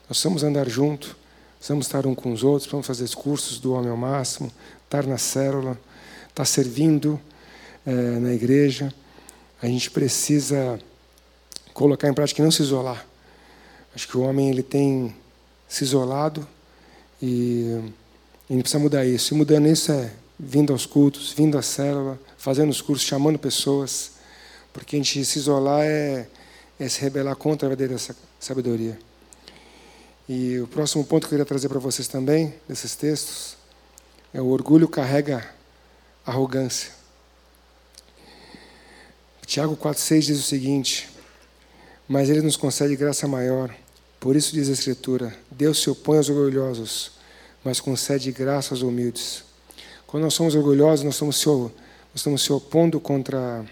Nós 0.08 0.10
precisamos 0.10 0.44
andar 0.44 0.70
junto, 0.70 1.25
precisamos 1.66 1.88
estar 1.88 2.06
um 2.06 2.14
com 2.14 2.32
os 2.32 2.44
outros, 2.44 2.66
precisamos 2.68 2.86
fazer 2.86 3.04
os 3.06 3.16
cursos 3.16 3.58
do 3.58 3.74
homem 3.74 3.90
ao 3.90 3.98
máximo, 3.98 4.52
estar 4.84 5.04
na 5.08 5.18
célula, 5.18 5.76
estar 6.30 6.46
servindo 6.46 7.20
é, 7.84 7.92
na 7.92 8.34
igreja. 8.34 8.94
A 9.60 9.66
gente 9.66 9.90
precisa 9.90 10.80
colocar 11.74 12.08
em 12.08 12.14
prática 12.14 12.40
e 12.40 12.44
não 12.44 12.52
se 12.52 12.62
isolar. 12.62 13.04
Acho 13.96 14.08
que 14.08 14.16
o 14.16 14.22
homem 14.22 14.52
ele 14.52 14.62
tem 14.62 15.16
se 15.68 15.84
isolado 15.84 16.48
e 17.20 17.82
a 18.48 18.54
gente 18.54 18.62
precisa 18.62 18.84
mudar 18.84 19.04
isso. 19.04 19.34
E 19.34 19.38
mudando 19.38 19.68
isso 19.68 19.92
é 19.92 20.14
vindo 20.38 20.72
aos 20.72 20.86
cultos, 20.86 21.34
vindo 21.34 21.58
à 21.58 21.64
célula, 21.64 22.20
fazendo 22.38 22.70
os 22.70 22.80
cursos, 22.80 23.08
chamando 23.08 23.40
pessoas. 23.40 24.12
Porque 24.72 24.98
a 24.98 25.00
gente 25.00 25.26
se 25.26 25.40
isolar 25.40 25.82
é, 25.82 26.28
é 26.80 26.88
se 26.88 27.02
rebelar 27.02 27.36
contra 27.36 27.68
a 27.68 27.70
verdadeira 27.70 28.00
sabedoria. 28.40 29.00
E 30.28 30.60
o 30.60 30.68
próximo 30.68 31.06
ponto 31.06 31.22
que 31.22 31.28
eu 31.28 31.30
queria 31.38 31.46
trazer 31.46 31.70
para 31.70 31.80
vocês 31.80 32.08
também, 32.08 32.54
desses 32.68 32.96
textos, 32.96 33.58
é 34.34 34.42
o 34.42 34.48
orgulho 34.48 34.88
carrega 34.88 35.48
arrogância. 36.26 36.92
Tiago 39.46 39.78
4,6 39.78 40.20
diz 40.22 40.40
o 40.40 40.44
seguinte: 40.44 41.08
Mas 42.08 42.30
ele 42.30 42.42
nos 42.42 42.58
concede 42.58 42.96
graça 42.96 43.28
maior. 43.28 43.74
Por 44.20 44.36
isso 44.36 44.54
diz 44.54 44.68
a 44.70 44.74
Escritura: 44.74 45.36
Deus 45.52 45.82
se 45.82 45.90
opõe 45.90 46.18
aos 46.18 46.30
orgulhosos, 46.30 47.12
mas 47.64 47.80
concede 47.80 48.32
graça 48.32 48.74
aos 48.74 48.82
humildes. 48.82 49.44
Quando 50.08 50.24
nós 50.24 50.34
somos 50.34 50.56
orgulhosos, 50.56 51.06
nós 51.06 51.14
estamos 51.14 51.38
se, 51.38 51.48
nós 51.48 51.72
estamos 52.16 52.44
se 52.44 52.52
opondo 52.52 53.00
contra 53.00 53.64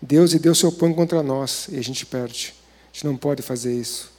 Deus 0.00 0.32
e 0.32 0.38
Deus 0.38 0.58
se 0.58 0.66
opõe 0.66 0.94
contra 0.94 1.22
nós 1.22 1.68
e 1.68 1.78
a 1.78 1.82
gente 1.82 2.06
perde. 2.06 2.54
A 2.90 2.94
gente 2.94 3.04
não 3.04 3.16
pode 3.16 3.42
fazer 3.42 3.74
isso. 3.74 4.17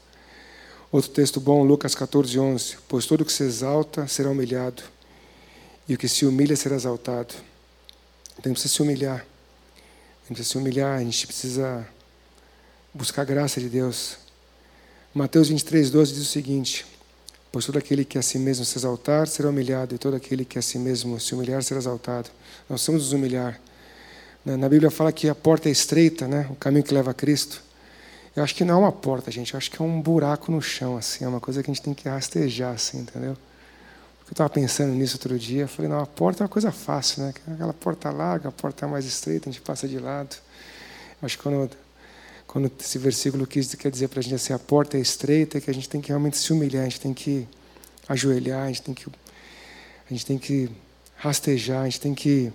Outro 0.91 1.11
texto 1.11 1.39
bom, 1.39 1.63
Lucas 1.63 1.93
14, 1.93 2.39
11. 2.39 2.77
Pois 2.87 3.05
todo 3.05 3.23
que 3.23 3.31
se 3.31 3.43
exalta 3.43 4.07
será 4.07 4.31
humilhado, 4.31 4.81
e 5.87 5.93
o 5.93 5.97
que 5.97 6.07
se 6.07 6.25
humilha 6.25 6.55
será 6.55 6.75
exaltado. 6.75 7.35
Então 8.39 8.45
a 8.45 8.47
gente 8.47 8.53
precisa 8.53 8.73
se 8.73 8.81
humilhar. 8.81 9.17
A 9.17 10.27
gente 10.27 10.37
precisa 10.37 10.49
se 10.49 10.57
humilhar, 10.57 10.97
a 10.97 11.03
gente 11.03 11.27
precisa 11.27 11.87
buscar 12.91 13.21
a 13.21 13.25
graça 13.25 13.59
de 13.59 13.69
Deus. 13.69 14.17
Mateus 15.13 15.49
23, 15.49 15.91
12 15.91 16.13
diz 16.13 16.23
o 16.23 16.25
seguinte: 16.25 16.87
Pois 17.51 17.65
todo 17.65 17.77
aquele 17.77 18.03
que 18.03 18.17
a 18.17 18.23
si 18.23 18.39
mesmo 18.39 18.65
se 18.65 18.75
exaltar 18.75 19.27
será 19.27 19.49
humilhado, 19.49 19.93
e 19.93 19.99
todo 19.99 20.15
aquele 20.15 20.43
que 20.43 20.57
a 20.57 20.61
si 20.61 20.79
mesmo 20.79 21.19
se 21.19 21.35
humilhar 21.35 21.61
será 21.61 21.79
exaltado. 21.79 22.31
Nós 22.67 22.81
precisamos 22.81 23.03
nos 23.03 23.13
humilhar. 23.13 23.61
Na 24.43 24.67
Bíblia 24.67 24.89
fala 24.89 25.11
que 25.11 25.29
a 25.29 25.35
porta 25.35 25.69
é 25.69 25.71
estreita, 25.71 26.27
né? 26.27 26.47
o 26.49 26.55
caminho 26.55 26.83
que 26.83 26.95
leva 26.95 27.11
a 27.11 27.13
Cristo. 27.13 27.68
Eu 28.39 28.43
acho 28.45 28.55
que 28.55 28.63
não 28.63 28.75
é 28.75 28.77
uma 28.77 28.91
porta, 28.93 29.29
gente. 29.29 29.53
Eu 29.53 29.57
acho 29.57 29.69
que 29.69 29.81
é 29.81 29.83
um 29.83 30.01
buraco 30.01 30.49
no 30.49 30.61
chão, 30.61 30.95
assim. 30.95 31.25
É 31.25 31.27
uma 31.27 31.41
coisa 31.41 31.61
que 31.61 31.69
a 31.69 31.73
gente 31.73 31.83
tem 31.83 31.93
que 31.93 32.07
rastejar, 32.07 32.73
assim, 32.73 32.99
entendeu? 32.99 33.33
Porque 34.17 34.29
eu 34.29 34.31
estava 34.31 34.49
pensando 34.49 34.93
nisso 34.93 35.17
outro 35.17 35.37
dia. 35.37 35.63
Eu 35.63 35.67
falei, 35.67 35.91
não, 35.91 35.99
a 35.99 36.05
porta 36.05 36.41
é 36.41 36.43
uma 36.45 36.49
coisa 36.49 36.71
fácil, 36.71 37.23
né? 37.23 37.33
Aquela 37.53 37.73
porta 37.73 38.09
larga, 38.09 38.47
a 38.47 38.51
porta 38.53 38.87
mais 38.87 39.03
estreita, 39.03 39.49
a 39.49 39.51
gente 39.51 39.61
passa 39.61 39.89
de 39.89 39.99
lado. 39.99 40.37
Eu 41.21 41.25
acho 41.25 41.35
que 41.35 41.43
quando, 41.43 41.69
quando 42.47 42.71
esse 42.79 42.97
versículo 42.97 43.45
quis, 43.45 43.75
quer 43.75 43.91
dizer 43.91 44.07
para 44.07 44.21
a 44.21 44.23
gente 44.23 44.35
assim, 44.35 44.53
a 44.53 44.59
porta 44.59 44.95
é 44.95 45.01
estreita, 45.01 45.57
é 45.57 45.61
que 45.61 45.69
a 45.69 45.73
gente 45.73 45.89
tem 45.89 45.99
que 45.99 46.07
realmente 46.07 46.37
se 46.37 46.53
humilhar, 46.53 46.83
a 46.83 46.87
gente 46.87 47.01
tem 47.01 47.13
que 47.13 47.45
ajoelhar, 48.07 48.63
a 48.63 48.67
gente 48.67 48.83
tem 48.83 48.93
que, 48.93 49.05
a 49.05 50.13
gente 50.13 50.25
tem 50.25 50.37
que 50.37 50.69
rastejar, 51.17 51.81
a 51.81 51.85
gente 51.89 51.99
tem 51.99 52.15
que 52.15 52.53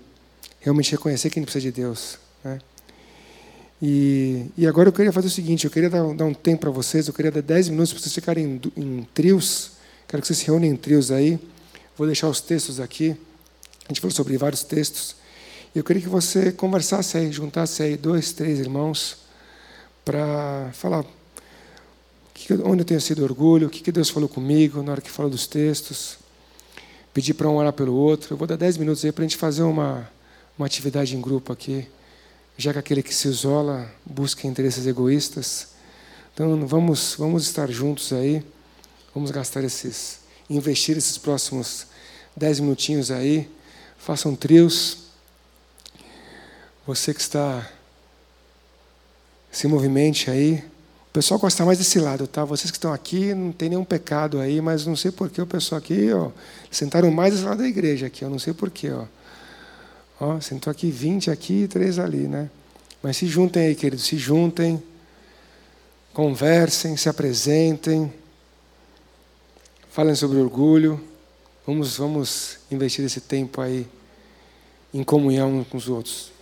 realmente 0.60 0.92
reconhecer 0.92 1.28
que 1.28 1.38
a 1.38 1.42
gente 1.42 1.52
precisa 1.52 1.70
de 1.70 1.78
Deus. 1.78 2.18
Né? 2.42 2.58
E, 3.86 4.46
e 4.56 4.66
agora 4.66 4.88
eu 4.88 4.92
queria 4.94 5.12
fazer 5.12 5.26
o 5.26 5.30
seguinte: 5.30 5.66
eu 5.66 5.70
queria 5.70 5.90
dar, 5.90 6.02
dar 6.14 6.24
um 6.24 6.32
tempo 6.32 6.62
para 6.62 6.70
vocês, 6.70 7.06
eu 7.06 7.12
queria 7.12 7.30
dar 7.30 7.42
10 7.42 7.68
minutos 7.68 7.92
para 7.92 8.00
vocês 8.00 8.14
ficarem 8.14 8.58
em, 8.76 8.82
em 8.82 9.02
trios. 9.12 9.72
Quero 10.08 10.22
que 10.22 10.26
vocês 10.26 10.38
se 10.38 10.46
reúnem 10.46 10.70
em 10.70 10.76
trios 10.76 11.10
aí. 11.10 11.38
Vou 11.94 12.06
deixar 12.06 12.30
os 12.30 12.40
textos 12.40 12.80
aqui. 12.80 13.14
A 13.84 13.88
gente 13.88 14.00
falou 14.00 14.14
sobre 14.14 14.38
vários 14.38 14.64
textos. 14.64 15.16
Eu 15.74 15.84
queria 15.84 16.00
que 16.00 16.08
você 16.08 16.50
conversasse 16.50 17.18
aí, 17.18 17.30
juntasse 17.30 17.82
aí 17.82 17.94
dois, 17.94 18.32
três 18.32 18.58
irmãos 18.58 19.18
para 20.02 20.70
falar 20.72 21.04
onde 22.64 22.80
eu 22.80 22.86
tenho 22.86 23.00
sido 23.02 23.22
orgulho, 23.22 23.66
o 23.66 23.70
que 23.70 23.92
Deus 23.92 24.08
falou 24.08 24.30
comigo 24.30 24.82
na 24.82 24.92
hora 24.92 25.00
que 25.02 25.10
falou 25.10 25.30
dos 25.30 25.46
textos. 25.46 26.16
Pedir 27.12 27.34
para 27.34 27.50
um 27.50 27.56
orar 27.56 27.72
pelo 27.74 27.94
outro. 27.94 28.32
Eu 28.32 28.38
vou 28.38 28.46
dar 28.46 28.56
10 28.56 28.78
minutos 28.78 29.04
aí 29.04 29.12
para 29.12 29.24
a 29.24 29.28
gente 29.28 29.36
fazer 29.36 29.62
uma, 29.62 30.08
uma 30.56 30.66
atividade 30.66 31.14
em 31.14 31.20
grupo 31.20 31.52
aqui, 31.52 31.86
já 32.56 32.72
que 32.72 32.78
aquele 32.78 33.02
que 33.02 33.14
se 33.14 33.28
isola 33.28 33.90
busca 34.04 34.46
interesses 34.46 34.86
egoístas. 34.86 35.68
Então 36.32 36.66
vamos, 36.66 37.14
vamos 37.18 37.44
estar 37.44 37.70
juntos 37.70 38.12
aí, 38.12 38.44
vamos 39.14 39.30
gastar 39.30 39.64
esses, 39.64 40.20
investir 40.48 40.96
esses 40.96 41.18
próximos 41.18 41.86
dez 42.36 42.60
minutinhos 42.60 43.10
aí, 43.10 43.50
façam 43.98 44.34
trios. 44.34 45.04
Você 46.86 47.14
que 47.14 47.20
está 47.20 47.66
se 49.54 49.68
movimente 49.68 50.30
aí. 50.30 50.64
O 51.08 51.12
pessoal 51.14 51.38
gosta 51.38 51.64
mais 51.64 51.78
desse 51.78 52.00
lado, 52.00 52.26
tá? 52.26 52.44
Vocês 52.44 52.72
que 52.72 52.76
estão 52.76 52.92
aqui, 52.92 53.32
não 53.32 53.52
tem 53.52 53.68
nenhum 53.68 53.84
pecado 53.84 54.40
aí, 54.40 54.60
mas 54.60 54.84
não 54.84 54.96
sei 54.96 55.12
por 55.12 55.30
que 55.30 55.40
o 55.40 55.46
pessoal 55.46 55.78
aqui, 55.78 56.12
ó, 56.12 56.30
sentaram 56.70 57.08
mais 57.12 57.32
desse 57.32 57.44
lado 57.44 57.58
da 57.58 57.68
igreja 57.68 58.06
aqui, 58.06 58.24
eu 58.24 58.30
não 58.30 58.38
sei 58.38 58.52
por 58.52 58.68
quê, 58.68 58.90
ó. 60.20 60.40
Sentou 60.40 60.70
aqui 60.70 60.90
20 60.90 61.30
aqui 61.30 61.64
e 61.64 61.68
3 61.68 61.98
ali, 61.98 62.28
né? 62.28 62.50
Mas 63.02 63.16
se 63.16 63.26
juntem 63.26 63.66
aí, 63.66 63.74
queridos, 63.74 64.04
se 64.06 64.16
juntem, 64.16 64.82
conversem, 66.12 66.96
se 66.96 67.08
apresentem, 67.08 68.12
falem 69.90 70.14
sobre 70.14 70.38
orgulho. 70.38 71.02
Vamos, 71.66 71.96
vamos 71.96 72.58
investir 72.70 73.04
esse 73.04 73.20
tempo 73.20 73.60
aí 73.60 73.86
em 74.92 75.02
comunhão 75.02 75.60
uns 75.60 75.68
com 75.68 75.76
os 75.76 75.88
outros. 75.88 76.33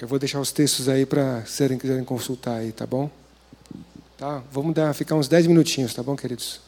Eu 0.00 0.08
vou 0.08 0.18
deixar 0.18 0.40
os 0.40 0.50
textos 0.50 0.88
aí 0.88 1.06
para 1.06 1.44
serem 1.46 1.78
quiserem 1.78 2.04
consultar 2.04 2.56
aí, 2.56 2.72
tá 2.72 2.86
bom? 2.86 3.08
Tá? 4.18 4.42
Vamos 4.50 4.74
dar, 4.74 4.92
ficar 4.92 5.14
uns 5.14 5.28
10 5.28 5.46
minutinhos, 5.46 5.94
tá 5.94 6.02
bom, 6.02 6.16
queridos? 6.16 6.60